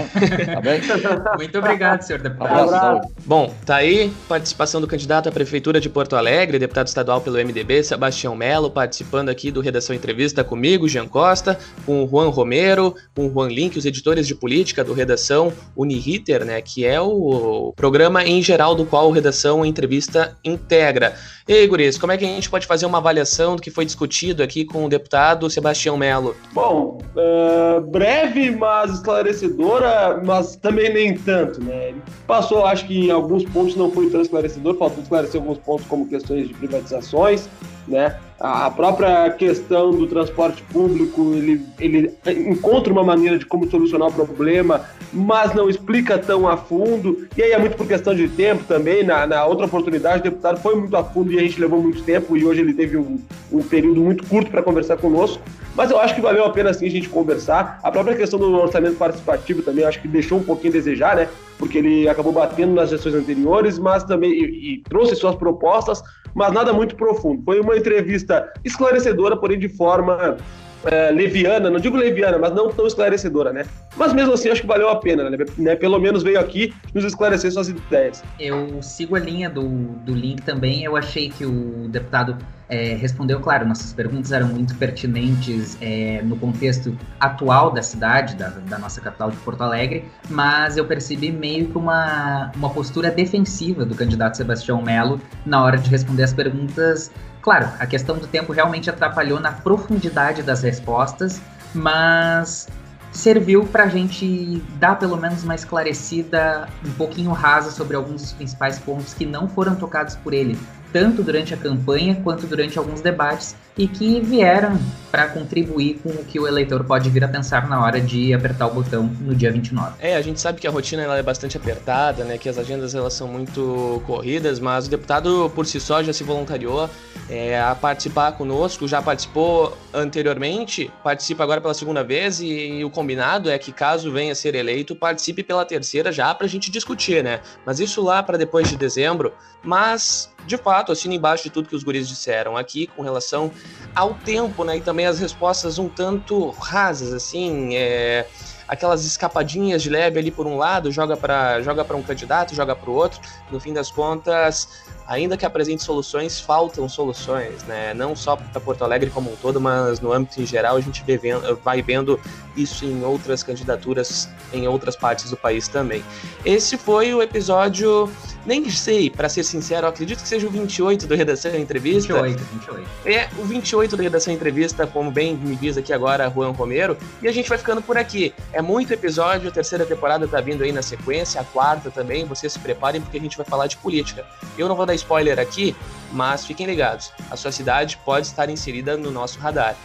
tá 0.55 0.59
bem? 0.59 0.81
Muito 1.37 1.55
obrigado, 1.59 2.01
senhor 2.01 2.19
deputado. 2.19 2.73
Abraço, 2.73 3.13
Bom, 3.23 3.53
tá 3.63 3.75
aí 3.75 4.11
participação 4.27 4.81
do 4.81 4.87
candidato 4.87 5.29
à 5.29 5.31
Prefeitura 5.31 5.79
de 5.79 5.87
Porto 5.87 6.15
Alegre, 6.15 6.57
deputado 6.57 6.87
estadual 6.87 7.21
pelo 7.21 7.37
MDB, 7.37 7.83
Sebastião 7.83 8.35
Melo, 8.35 8.71
participando 8.71 9.29
aqui 9.29 9.51
do 9.51 9.61
Redação 9.61 9.95
Entrevista 9.95 10.43
comigo, 10.43 10.89
Jean 10.89 11.07
Costa, 11.07 11.59
com 11.85 12.03
o 12.03 12.07
Juan 12.09 12.29
Romero, 12.29 12.95
com 13.15 13.27
o 13.27 13.31
Juan 13.31 13.49
Link, 13.49 13.77
os 13.77 13.85
editores 13.85 14.25
de 14.25 14.33
política 14.33 14.83
do 14.83 14.91
Redação 14.91 15.53
Uniriter, 15.77 16.43
né, 16.43 16.59
que 16.59 16.87
é 16.87 16.99
o 16.99 17.71
programa 17.75 18.25
em 18.25 18.41
geral 18.41 18.73
do 18.73 18.83
qual 18.83 19.07
o 19.07 19.11
Redação 19.11 19.63
Entrevista 19.63 20.35
integra. 20.43 21.13
E 21.47 21.53
aí, 21.53 21.67
Guris, 21.67 21.97
como 21.97 22.11
é 22.11 22.17
que 22.17 22.25
a 22.25 22.27
gente 22.27 22.49
pode 22.49 22.65
fazer 22.65 22.85
uma 22.85 22.97
avaliação 22.97 23.55
do 23.55 23.61
que 23.61 23.69
foi 23.69 23.85
discutido 23.85 24.41
aqui 24.41 24.63
com 24.63 24.85
o 24.85 24.89
deputado 24.89 25.49
Sebastião 25.49 25.97
Melo? 25.97 26.35
Bom, 26.53 26.99
uh, 27.15 27.81
breve, 27.81 28.51
mas 28.51 28.91
esclarecedora, 28.91 30.21
mas 30.23 30.55
também 30.55 30.93
nem 30.93 31.17
tanto, 31.17 31.63
né? 31.63 31.89
Ele 31.89 32.01
passou, 32.27 32.65
acho 32.65 32.85
que 32.87 33.07
em 33.07 33.11
alguns 33.11 33.43
pontos 33.45 33.75
não 33.75 33.91
foi 33.91 34.09
tão 34.09 34.21
esclarecedor, 34.21 34.77
faltou 34.77 35.03
esclarecer 35.03 35.39
alguns 35.41 35.57
pontos 35.59 35.85
como 35.87 36.07
questões 36.07 36.47
de 36.47 36.53
privatizações, 36.53 37.49
né? 37.87 38.17
A 38.43 38.71
própria 38.71 39.29
questão 39.29 39.91
do 39.91 40.07
transporte 40.07 40.63
público, 40.63 41.31
ele, 41.35 41.63
ele 41.79 42.11
encontra 42.49 42.91
uma 42.91 43.03
maneira 43.03 43.37
de 43.37 43.45
como 43.45 43.69
solucionar 43.69 44.07
o 44.07 44.11
problema, 44.11 44.81
mas 45.13 45.53
não 45.53 45.69
explica 45.69 46.17
tão 46.17 46.47
a 46.47 46.57
fundo. 46.57 47.27
E 47.37 47.43
aí 47.43 47.51
é 47.51 47.59
muito 47.59 47.77
por 47.77 47.85
questão 47.85 48.15
de 48.15 48.27
tempo 48.27 48.63
também. 48.63 49.03
Na, 49.03 49.27
na 49.27 49.45
outra 49.45 49.67
oportunidade, 49.67 50.21
o 50.21 50.23
deputado 50.23 50.59
foi 50.59 50.73
muito 50.73 50.97
a 50.97 51.03
fundo 51.03 51.31
e 51.31 51.37
a 51.37 51.41
gente 51.41 51.61
levou 51.61 51.79
muito 51.79 52.01
tempo. 52.01 52.35
E 52.35 52.43
hoje 52.43 52.61
ele 52.61 52.73
teve 52.73 52.97
um, 52.97 53.19
um 53.51 53.61
período 53.61 54.01
muito 54.01 54.25
curto 54.25 54.49
para 54.49 54.63
conversar 54.63 54.97
conosco. 54.97 55.43
Mas 55.75 55.89
eu 55.89 55.99
acho 55.99 56.15
que 56.15 56.21
valeu 56.21 56.43
a 56.43 56.49
pena 56.49 56.73
sim 56.73 56.87
a 56.87 56.89
gente 56.89 57.09
conversar. 57.09 57.79
A 57.83 57.91
própria 57.91 58.15
questão 58.15 58.39
do 58.39 58.53
orçamento 58.55 58.97
participativo 58.97 59.61
também, 59.61 59.85
acho 59.85 60.01
que 60.01 60.07
deixou 60.07 60.39
um 60.39 60.43
pouquinho 60.43 60.73
a 60.73 60.77
desejar, 60.77 61.15
né? 61.15 61.29
Porque 61.57 61.77
ele 61.77 62.09
acabou 62.09 62.33
batendo 62.33 62.73
nas 62.73 62.89
gestões 62.89 63.15
anteriores, 63.15 63.79
mas 63.79 64.03
também 64.03 64.31
e, 64.31 64.73
e 64.73 64.77
trouxe 64.89 65.15
suas 65.15 65.35
propostas, 65.35 66.03
mas 66.33 66.51
nada 66.51 66.73
muito 66.73 66.95
profundo. 66.95 67.41
Foi 67.43 67.59
uma 67.59 67.77
entrevista 67.77 68.30
esclarecedora, 68.63 69.35
porém 69.37 69.57
de 69.59 69.69
forma 69.69 70.37
é, 70.85 71.11
leviana, 71.11 71.69
não 71.69 71.79
digo 71.79 71.97
leviana, 71.97 72.37
mas 72.37 72.53
não 72.53 72.69
tão 72.69 72.87
esclarecedora, 72.87 73.53
né? 73.53 73.65
Mas 73.95 74.13
mesmo 74.13 74.33
assim, 74.33 74.49
acho 74.49 74.61
que 74.61 74.67
valeu 74.67 74.89
a 74.89 74.95
pena, 74.95 75.29
né? 75.29 75.37
né? 75.57 75.75
Pelo 75.75 75.99
menos 75.99 76.23
veio 76.23 76.39
aqui 76.39 76.73
nos 76.93 77.03
esclarecer 77.03 77.51
suas 77.51 77.69
ideias. 77.69 78.23
Eu 78.39 78.81
sigo 78.81 79.15
a 79.15 79.19
linha 79.19 79.49
do, 79.49 79.67
do 79.67 80.13
link 80.13 80.41
também. 80.41 80.83
Eu 80.83 80.95
achei 80.95 81.29
que 81.29 81.45
o 81.45 81.87
deputado 81.89 82.37
é, 82.71 82.95
respondeu, 82.95 83.41
claro, 83.41 83.67
nossas 83.67 83.91
perguntas 83.91 84.31
eram 84.31 84.47
muito 84.47 84.73
pertinentes 84.75 85.77
é, 85.81 86.21
no 86.23 86.37
contexto 86.37 86.97
atual 87.19 87.69
da 87.69 87.83
cidade, 87.83 88.35
da, 88.35 88.47
da, 88.47 88.79
nossa 88.79 89.01
capital 89.01 89.29
de 89.29 89.35
Porto 89.37 89.61
Alegre, 89.61 90.05
mas 90.29 90.77
eu 90.77 90.85
percebi 90.85 91.33
meio 91.33 91.67
que 91.67 91.77
uma, 91.77 92.49
uma 92.55 92.69
postura 92.69 93.11
defensiva 93.11 93.85
do 93.85 93.93
candidato 93.93 94.37
Sebastião 94.37 94.81
Melo 94.81 95.19
na 95.45 95.61
hora 95.61 95.77
de 95.77 95.89
responder 95.89 96.23
as 96.23 96.33
perguntas. 96.33 97.11
Claro, 97.41 97.67
a 97.77 97.85
questão 97.85 98.17
do 98.17 98.25
tempo 98.25 98.53
realmente 98.53 98.89
atrapalhou 98.89 99.41
na 99.41 99.51
profundidade 99.51 100.41
das 100.41 100.63
respostas, 100.63 101.41
mas 101.75 102.69
serviu 103.11 103.65
para 103.65 103.83
a 103.83 103.87
gente 103.89 104.63
dar 104.79 104.95
pelo 104.95 105.17
menos 105.17 105.43
uma 105.43 105.55
esclarecida, 105.55 106.69
um 106.85 106.91
pouquinho 106.93 107.31
rasa 107.33 107.69
sobre 107.69 107.97
alguns 107.97 108.21
dos 108.21 108.31
principais 108.31 108.79
pontos 108.79 109.13
que 109.13 109.25
não 109.25 109.49
foram 109.49 109.75
tocados 109.75 110.15
por 110.15 110.33
ele, 110.33 110.57
tanto 110.91 111.23
durante 111.23 111.53
a 111.53 111.57
campanha 111.57 112.15
quanto 112.23 112.45
durante 112.47 112.77
alguns 112.77 113.01
debates 113.01 113.55
e 113.77 113.87
que 113.87 114.19
vieram 114.19 114.77
para 115.09 115.27
contribuir 115.27 115.99
com 116.03 116.09
o 116.09 116.23
que 116.23 116.39
o 116.39 116.47
eleitor 116.47 116.83
pode 116.83 117.09
vir 117.09 117.23
a 117.23 117.27
pensar 117.27 117.67
na 117.67 117.83
hora 117.83 117.99
de 117.99 118.33
apertar 118.33 118.67
o 118.67 118.73
botão 118.73 119.09
no 119.21 119.35
dia 119.35 119.51
29. 119.51 119.95
É, 119.99 120.15
a 120.15 120.21
gente 120.21 120.39
sabe 120.39 120.59
que 120.59 120.67
a 120.67 120.71
rotina 120.71 121.03
ela 121.03 121.17
é 121.17 121.23
bastante 121.23 121.57
apertada, 121.57 122.23
né, 122.23 122.37
que 122.37 122.47
as 122.47 122.57
agendas 122.57 122.95
elas 122.95 123.13
são 123.13 123.27
muito 123.27 124.01
corridas, 124.05 124.59
mas 124.59 124.87
o 124.87 124.89
deputado 124.89 125.51
por 125.53 125.65
si 125.65 125.79
só 125.79 126.01
já 126.03 126.13
se 126.13 126.23
voluntariou 126.23 126.89
é, 127.29 127.59
a 127.61 127.75
participar 127.75 128.33
conosco, 128.33 128.87
já 128.87 129.01
participou 129.01 129.77
anteriormente, 129.93 130.91
participa 131.03 131.43
agora 131.43 131.61
pela 131.61 131.73
segunda 131.73 132.03
vez 132.03 132.39
e, 132.39 132.79
e 132.79 132.85
o 132.85 132.89
combinado 132.89 133.49
é 133.49 133.57
que 133.57 133.71
caso 133.71 134.11
venha 134.11 134.31
a 134.31 134.35
ser 134.35 134.55
eleito, 134.55 134.95
participe 134.95 135.43
pela 135.43 135.65
terceira 135.65 136.11
já 136.11 136.33
para 136.33 136.45
a 136.45 136.49
gente 136.49 136.69
discutir, 136.69 137.23
né? 137.23 137.41
Mas 137.65 137.79
isso 137.79 138.01
lá 138.01 138.21
para 138.21 138.37
depois 138.37 138.69
de 138.69 138.77
dezembro, 138.77 139.33
mas 139.63 140.31
de 140.45 140.57
fato, 140.57 140.80
assino 140.89 141.13
embaixo 141.13 141.43
de 141.43 141.49
tudo 141.49 141.67
que 141.67 141.75
os 141.75 141.83
guris 141.83 142.07
disseram 142.07 142.55
aqui 142.55 142.87
com 142.87 143.01
relação 143.01 143.51
ao 143.93 144.13
tempo, 144.13 144.63
né? 144.63 144.77
E 144.77 144.81
também 144.81 145.05
as 145.05 145.19
respostas 145.19 145.77
um 145.77 145.89
tanto 145.89 146.49
rasas, 146.51 147.13
assim, 147.13 147.75
é, 147.75 148.25
aquelas 148.67 149.05
escapadinhas 149.05 149.83
de 149.83 149.89
leve 149.89 150.17
ali 150.17 150.31
por 150.31 150.47
um 150.47 150.57
lado, 150.57 150.89
joga 150.91 151.17
para 151.17 151.61
joga 151.61 151.85
um 151.95 152.01
candidato, 152.01 152.55
joga 152.55 152.73
para 152.73 152.89
o 152.89 152.93
outro. 152.93 153.19
No 153.51 153.59
fim 153.59 153.73
das 153.73 153.91
contas, 153.91 154.85
ainda 155.11 155.35
que 155.35 155.45
apresente 155.45 155.83
soluções, 155.83 156.39
faltam 156.39 156.87
soluções, 156.87 157.63
né? 157.63 157.93
Não 157.93 158.15
só 158.15 158.37
para 158.37 158.61
Porto 158.61 158.83
Alegre 158.83 159.09
como 159.09 159.29
um 159.29 159.35
todo, 159.35 159.59
mas 159.59 159.99
no 159.99 160.13
âmbito 160.13 160.41
em 160.41 160.45
geral 160.45 160.77
a 160.77 160.81
gente 160.81 161.03
vendo, 161.05 161.57
vai 161.57 161.81
vendo 161.81 162.17
isso 162.55 162.85
em 162.85 163.03
outras 163.03 163.43
candidaturas 163.43 164.29
em 164.53 164.67
outras 164.67 164.95
partes 164.95 165.29
do 165.29 165.35
país 165.35 165.67
também. 165.67 166.03
Esse 166.45 166.77
foi 166.77 167.13
o 167.13 167.21
episódio, 167.21 168.09
nem 168.45 168.69
sei, 168.69 169.09
para 169.09 169.29
ser 169.29 169.43
sincero, 169.43 169.87
acredito 169.87 170.21
que 170.21 170.27
seja 170.27 170.47
o 170.47 170.49
28 170.49 171.07
do 171.07 171.15
Redação 171.15 171.55
Entrevista. 171.55 172.13
28, 172.21 172.43
28. 172.53 172.89
É, 173.05 173.29
o 173.37 173.43
28 173.43 173.95
do 173.95 174.03
Redação 174.03 174.33
Entrevista, 174.33 174.87
como 174.87 175.11
bem 175.11 175.35
me 175.35 175.55
diz 175.55 175.77
aqui 175.77 175.93
agora 175.93 176.29
Juan 176.29 176.51
Romero, 176.51 176.97
e 177.21 177.27
a 177.27 177.31
gente 177.31 177.49
vai 177.49 177.57
ficando 177.57 177.81
por 177.81 177.97
aqui. 177.97 178.33
É 178.51 178.61
muito 178.61 178.93
episódio, 178.93 179.49
a 179.49 179.51
terceira 179.51 179.85
temporada 179.85 180.27
tá 180.27 180.41
vindo 180.41 180.63
aí 180.63 180.71
na 180.71 180.81
sequência, 180.81 181.39
a 181.39 181.43
quarta 181.43 181.89
também, 181.89 182.25
vocês 182.25 182.53
se 182.53 182.59
preparem 182.59 183.01
porque 183.01 183.17
a 183.17 183.21
gente 183.21 183.37
vai 183.37 183.45
falar 183.45 183.67
de 183.67 183.77
política. 183.77 184.25
Eu 184.57 184.67
não 184.67 184.75
vou 184.75 184.85
dar 184.85 184.95
spoiler 185.01 185.39
aqui, 185.39 185.75
mas 186.11 186.45
fiquem 186.45 186.65
ligados, 186.65 187.11
a 187.29 187.35
sua 187.35 187.51
cidade 187.51 187.97
pode 188.05 188.27
estar 188.27 188.49
inserida 188.49 188.97
no 188.97 189.11
nosso 189.11 189.39
radar. 189.39 189.75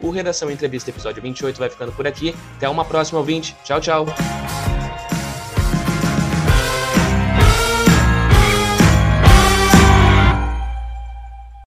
O 0.00 0.10
Redação 0.10 0.50
Entrevista, 0.50 0.90
episódio 0.90 1.22
28, 1.22 1.58
vai 1.58 1.70
ficando 1.70 1.92
por 1.92 2.06
aqui. 2.06 2.34
Até 2.56 2.68
uma 2.68 2.84
próxima, 2.84 3.20
ouvinte. 3.20 3.56
Tchau, 3.62 3.80
tchau. 3.80 4.06